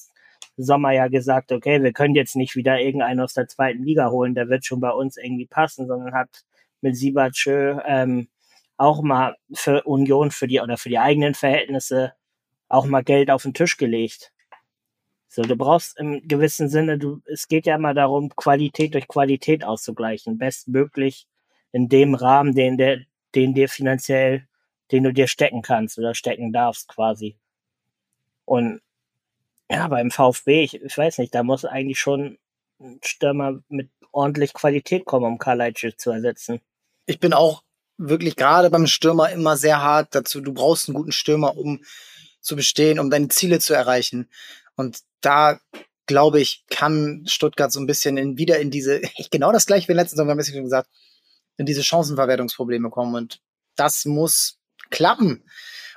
Sommer 0.57 0.91
ja 0.91 1.07
gesagt, 1.07 1.51
okay, 1.51 1.81
wir 1.83 1.93
können 1.93 2.15
jetzt 2.15 2.35
nicht 2.35 2.55
wieder 2.55 2.79
irgendeinen 2.79 3.21
aus 3.21 3.33
der 3.33 3.47
zweiten 3.47 3.83
Liga 3.83 4.09
holen, 4.09 4.35
der 4.35 4.49
wird 4.49 4.65
schon 4.65 4.79
bei 4.79 4.91
uns 4.91 5.17
irgendwie 5.17 5.47
passen, 5.47 5.87
sondern 5.87 6.13
hat 6.13 6.43
mit 6.81 6.95
Siebertschö 6.95 7.79
ähm, 7.85 8.29
auch 8.77 9.01
mal 9.03 9.35
für 9.53 9.83
Union, 9.83 10.31
für 10.31 10.47
die 10.47 10.59
oder 10.59 10.77
für 10.77 10.89
die 10.89 10.99
eigenen 10.99 11.35
Verhältnisse 11.35 12.13
auch 12.67 12.85
mal 12.85 13.03
Geld 13.03 13.29
auf 13.29 13.43
den 13.43 13.53
Tisch 13.53 13.77
gelegt. 13.77 14.31
So, 15.33 15.43
du 15.43 15.55
brauchst 15.55 15.97
im 15.97 16.27
gewissen 16.27 16.67
Sinne, 16.67 16.97
du, 16.97 17.21
es 17.25 17.47
geht 17.47 17.65
ja 17.65 17.75
immer 17.75 17.93
darum, 17.93 18.35
Qualität 18.35 18.93
durch 18.93 19.07
Qualität 19.07 19.63
auszugleichen, 19.63 20.37
bestmöglich 20.37 21.25
in 21.71 21.87
dem 21.87 22.15
Rahmen, 22.15 22.53
den 22.53 22.77
der, 22.77 22.99
den 23.33 23.53
dir 23.53 23.69
finanziell, 23.69 24.45
den 24.91 25.05
du 25.05 25.13
dir 25.13 25.29
stecken 25.29 25.61
kannst 25.61 25.97
oder 25.97 26.15
stecken 26.15 26.51
darfst 26.51 26.89
quasi. 26.89 27.37
Und 28.43 28.81
ja, 29.69 29.87
beim 29.87 30.11
VfB, 30.11 30.65
ich, 30.65 30.81
ich 30.81 30.97
weiß 30.97 31.19
nicht, 31.19 31.33
da 31.33 31.43
muss 31.43 31.63
eigentlich 31.63 32.01
schon 32.01 32.37
ein 32.81 32.99
Stürmer 33.01 33.63
mit 33.69 33.89
ordentlich 34.11 34.53
Qualität 34.53 35.05
kommen, 35.05 35.25
um 35.25 35.37
Kalajdzic 35.37 35.97
zu 35.97 36.11
ersetzen. 36.11 36.59
Ich 37.05 37.21
bin 37.21 37.31
auch 37.31 37.63
wirklich 37.97 38.35
gerade 38.35 38.69
beim 38.69 38.85
Stürmer 38.85 39.29
immer 39.29 39.55
sehr 39.55 39.81
hart 39.81 40.13
dazu. 40.13 40.41
Du 40.41 40.51
brauchst 40.51 40.89
einen 40.89 40.97
guten 40.97 41.13
Stürmer, 41.13 41.55
um 41.55 41.79
zu 42.41 42.57
bestehen, 42.57 42.99
um 42.99 43.09
deine 43.09 43.29
Ziele 43.29 43.59
zu 43.59 43.73
erreichen. 43.73 44.27
Und 44.75 44.99
da 45.21 45.59
glaube 46.07 46.41
ich, 46.41 46.65
kann 46.69 47.23
Stuttgart 47.25 47.71
so 47.71 47.79
ein 47.79 47.87
bisschen 47.87 48.17
in, 48.17 48.37
wieder 48.37 48.59
in 48.59 48.71
diese, 48.71 49.01
genau 49.31 49.51
das 49.51 49.65
gleiche 49.65 49.87
wie 49.87 49.93
letzten 49.93 50.17
Sommer, 50.17 50.31
haben 50.31 50.37
wir 50.37 50.45
schon 50.45 50.63
gesagt, 50.63 50.89
in 51.57 51.65
diese 51.65 51.83
Chancenverwertungsprobleme 51.83 52.89
kommen. 52.89 53.15
Und 53.15 53.39
das 53.75 54.05
muss 54.05 54.57
klappen. 54.89 55.43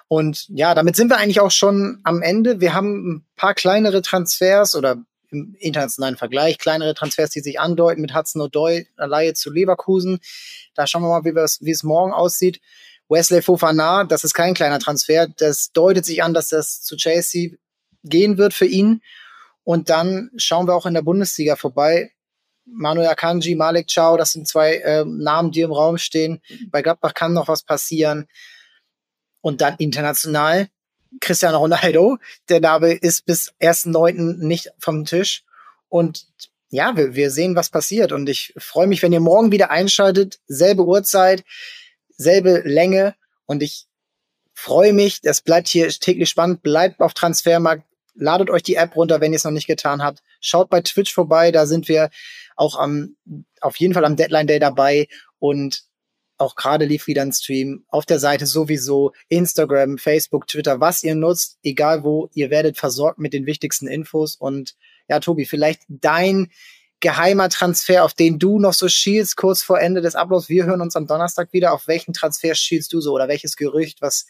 Und 0.08 0.46
ja, 0.48 0.74
damit 0.74 0.96
sind 0.96 1.08
wir 1.08 1.16
eigentlich 1.16 1.40
auch 1.40 1.50
schon 1.50 2.00
am 2.04 2.22
Ende. 2.22 2.60
Wir 2.60 2.74
haben 2.74 3.16
ein 3.16 3.26
paar 3.37 3.54
kleinere 3.54 4.02
Transfers 4.02 4.76
oder 4.76 5.02
im 5.30 5.56
internationalen 5.58 6.16
Vergleich 6.16 6.58
kleinere 6.58 6.94
Transfers, 6.94 7.30
die 7.30 7.40
sich 7.40 7.58
andeuten 7.58 8.00
mit 8.00 8.14
Hudson 8.14 8.42
O'Doy, 8.42 8.87
Laie 8.96 9.34
zu 9.34 9.50
Leverkusen. 9.50 10.20
Da 10.74 10.87
schauen 10.87 11.02
wir 11.02 11.08
mal, 11.08 11.24
wie, 11.24 11.34
wie 11.34 11.70
es 11.70 11.82
morgen 11.82 12.12
aussieht. 12.12 12.60
Wesley 13.08 13.42
Fofana, 13.42 14.04
das 14.04 14.24
ist 14.24 14.34
kein 14.34 14.54
kleiner 14.54 14.78
Transfer. 14.78 15.26
Das 15.26 15.72
deutet 15.72 16.04
sich 16.04 16.22
an, 16.22 16.34
dass 16.34 16.48
das 16.48 16.82
zu 16.82 16.96
Chelsea 16.96 17.56
gehen 18.05 18.38
wird 18.38 18.55
für 18.55 18.67
ihn. 18.67 19.03
Und 19.64 19.90
dann 19.90 20.31
schauen 20.37 20.67
wir 20.67 20.75
auch 20.75 20.87
in 20.87 20.95
der 20.95 21.03
Bundesliga 21.03 21.57
vorbei. 21.57 22.12
Manuel 22.67 23.09
Akanji, 23.09 23.55
Malik 23.55 23.88
Chow, 23.93 24.17
das 24.17 24.33
sind 24.33 24.49
zwei 24.49 24.77
äh, 24.77 25.05
Namen, 25.05 25.51
die 25.51 25.61
im 25.61 25.73
Raum 25.73 25.99
stehen. 25.99 26.40
Bei 26.69 26.83
Gladbach 26.83 27.14
kann 27.14 27.33
noch 27.33 27.49
was 27.49 27.62
passieren. 27.62 28.27
Und 29.40 29.61
dann 29.61 29.77
international 29.79 30.69
Cristiano 31.21 31.59
Ronaldo. 31.59 32.19
Der 32.49 32.61
Name 32.61 32.93
ist 32.93 33.27
bis 33.27 33.53
1.9. 33.61 34.45
nicht 34.45 34.71
vom 34.79 35.05
Tisch. 35.05 35.45
Und 35.88 36.27
ja, 36.71 36.97
wir, 36.97 37.14
wir 37.14 37.31
sehen, 37.31 37.55
was 37.55 37.71
passiert. 37.71 38.12
Und 38.12 38.29
ich 38.29 38.55
freue 38.57 38.87
mich, 38.87 39.03
wenn 39.03 39.12
ihr 39.12 39.21
morgen 39.21 39.53
wieder 39.53 39.71
einschaltet. 39.71 40.40
Selbe 40.47 40.85
Uhrzeit, 40.85 41.45
selbe 42.17 42.62
Länge. 42.64 43.14
Und 43.47 43.62
ich 43.62 43.87
freue 44.55 44.93
mich. 44.93 45.21
Das 45.21 45.40
bleibt 45.40 45.69
hier 45.69 45.88
täglich 45.88 46.31
spannend. 46.31 46.62
Bleibt 46.62 47.01
auf 47.01 47.14
Transfermarkt. 47.14 47.85
Ladet 48.14 48.50
euch 48.50 48.62
die 48.62 48.77
App 48.77 48.94
runter, 48.96 49.20
wenn 49.20 49.33
ihr 49.33 49.37
es 49.37 49.44
noch 49.44 49.50
nicht 49.50 49.66
getan 49.66 50.03
habt. 50.03 50.22
Schaut 50.40 50.70
bei 50.70 50.81
Twitch 50.81 51.12
vorbei. 51.12 51.50
Da 51.50 51.66
sind 51.66 51.88
wir 51.88 52.11
auch 52.57 52.79
am, 52.79 53.16
auf 53.61 53.77
jeden 53.77 53.94
Fall 53.94 54.05
am 54.05 54.16
Deadline 54.16 54.46
Day 54.46 54.59
dabei. 54.59 55.09
Und 55.38 55.85
auch 56.37 56.57
gerade 56.57 56.85
lief 56.85 57.07
wieder 57.07 57.22
ein 57.22 57.33
Stream 57.33 57.85
auf 57.88 58.07
der 58.07 58.18
Seite 58.18 58.46
sowieso, 58.46 59.12
Instagram, 59.29 59.98
Facebook, 59.98 60.46
Twitter, 60.46 60.81
was 60.81 61.03
ihr 61.03 61.14
nutzt, 61.14 61.59
egal 61.62 62.03
wo, 62.03 62.29
ihr 62.35 62.50
werdet 62.50 62.77
versorgt 62.77 63.18
mit 63.18 63.33
den 63.33 63.46
wichtigsten 63.46 63.87
Infos. 63.87 64.37
Und 64.37 64.74
ja, 65.09 65.20
Tobi, 65.20 65.44
vielleicht 65.44 65.83
dein 65.88 66.50
geheimer 67.00 67.48
Transfer, 67.50 68.05
auf 68.05 68.14
den 68.14 68.38
du 68.38 68.59
noch 68.59 68.72
so 68.72 68.88
schielst, 68.88 69.37
kurz 69.37 69.62
vor 69.62 69.81
Ende 69.81 70.00
des 70.00 70.14
Ablaufs. 70.14 70.48
Wir 70.48 70.64
hören 70.64 70.81
uns 70.81 70.96
am 70.96 71.07
Donnerstag 71.07 71.53
wieder. 71.53 71.72
Auf 71.72 71.87
welchen 71.87 72.14
Transfer 72.14 72.55
schielst 72.55 72.92
du 72.92 73.00
so 73.00 73.12
oder 73.12 73.29
welches 73.29 73.57
Gerücht, 73.57 74.00
was 74.00 74.27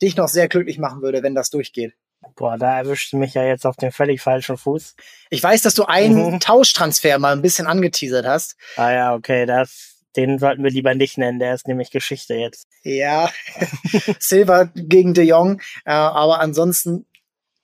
dich 0.00 0.16
noch 0.16 0.28
sehr 0.28 0.48
glücklich 0.48 0.78
machen 0.78 1.02
würde, 1.02 1.22
wenn 1.22 1.34
das 1.34 1.50
durchgeht? 1.50 1.94
Boah, 2.36 2.58
da 2.58 2.78
erwischt 2.78 3.12
du 3.12 3.16
mich 3.16 3.34
ja 3.34 3.44
jetzt 3.44 3.66
auf 3.66 3.76
den 3.76 3.92
völlig 3.92 4.20
falschen 4.20 4.56
Fuß. 4.56 4.94
Ich 5.30 5.42
weiß, 5.42 5.62
dass 5.62 5.74
du 5.74 5.84
einen 5.84 6.34
mhm. 6.34 6.40
Tauschtransfer 6.40 7.18
mal 7.18 7.32
ein 7.32 7.42
bisschen 7.42 7.66
angeteasert 7.66 8.26
hast. 8.26 8.56
Ah 8.76 8.92
ja, 8.92 9.14
okay, 9.14 9.46
das 9.46 9.94
den 10.16 10.38
sollten 10.38 10.62
wir 10.62 10.70
lieber 10.70 10.94
nicht 10.94 11.18
nennen, 11.18 11.38
der 11.38 11.54
ist 11.54 11.66
nämlich 11.66 11.90
Geschichte 11.90 12.34
jetzt. 12.34 12.68
Ja, 12.82 13.30
Silva 14.18 14.70
gegen 14.74 15.14
De 15.14 15.24
Jong, 15.24 15.60
äh, 15.84 15.92
aber 15.92 16.40
ansonsten, 16.40 17.06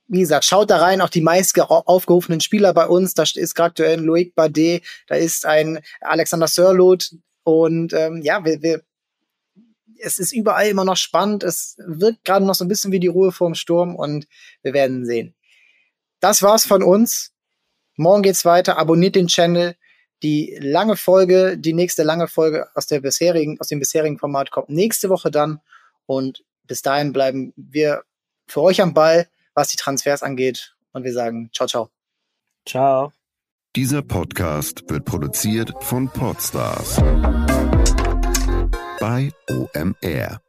wie 0.09 0.21
gesagt, 0.21 0.45
schaut 0.45 0.71
da 0.71 0.79
rein, 0.79 1.01
auch 1.01 1.09
die 1.09 1.21
meist 1.21 1.59
aufgerufenen 1.61 2.41
Spieler 2.41 2.75
bei 2.75 2.87
uns, 2.87 3.15
da 3.15 3.23
ist 3.23 3.55
gerade 3.55 3.71
aktuell 3.71 3.99
ein 3.99 4.05
Loic 4.05 4.35
Badet, 4.35 4.83
da 5.07 5.15
ist 5.15 5.47
ein 5.47 5.81
Alexander 6.01 6.49
Sörloth 6.49 7.15
und 7.45 7.93
ähm, 7.93 8.21
ja, 8.23 8.45
wir, 8.45 8.61
wir, 8.63 8.83
es 10.03 10.19
ist 10.19 10.33
überall 10.33 10.69
immer 10.69 10.85
noch 10.85 10.97
spannend, 10.97 11.43
es 11.43 11.77
wirkt 11.79 12.25
gerade 12.25 12.45
noch 12.45 12.55
so 12.55 12.65
ein 12.65 12.69
bisschen 12.69 12.93
wie 12.93 13.01
die 13.01 13.07
Ruhe 13.07 13.33
vorm 13.33 13.55
Sturm 13.55 13.95
und 13.95 14.27
wir 14.63 14.73
werden 14.73 15.05
sehen. 15.05 15.35
Das 16.21 16.43
war's 16.43 16.67
von 16.67 16.83
uns. 16.83 17.33
Morgen 17.97 18.23
geht's 18.23 18.45
weiter. 18.45 18.79
Abonniert 18.79 19.15
den 19.15 19.29
Channel 19.29 19.77
die 20.23 20.57
lange 20.61 20.97
Folge, 20.97 21.57
die 21.57 21.73
nächste 21.73 22.03
lange 22.03 22.29
Folge 22.29 22.69
aus 22.75 22.87
der 22.87 23.01
bisherigen, 23.01 23.59
aus 23.59 23.69
dem 23.69 23.79
bisherigen 23.79 24.19
Format 24.19 24.51
kommt 24.51 24.69
nächste 24.69 25.09
Woche 25.09 25.31
dann. 25.31 25.61
Und 26.07 26.45
bis 26.67 26.83
dahin 26.83 27.13
bleiben 27.13 27.53
wir 27.57 28.03
für 28.47 28.63
euch 28.63 28.81
am 28.83 28.95
Ball, 28.95 29.29
was 29.55 29.69
die 29.69 29.77
Transfers 29.77 30.23
angeht. 30.23 30.75
Und 30.93 31.05
wir 31.05 31.13
sagen 31.13 31.51
ciao, 31.53 31.67
ciao. 31.67 31.91
Ciao. 32.67 33.13
Dieser 33.77 34.03
Podcast 34.03 34.83
wird 34.89 35.05
produziert 35.05 35.73
von 35.81 36.09
Podstars 36.09 37.01
bei 39.01 39.33
OMR. 39.49 40.41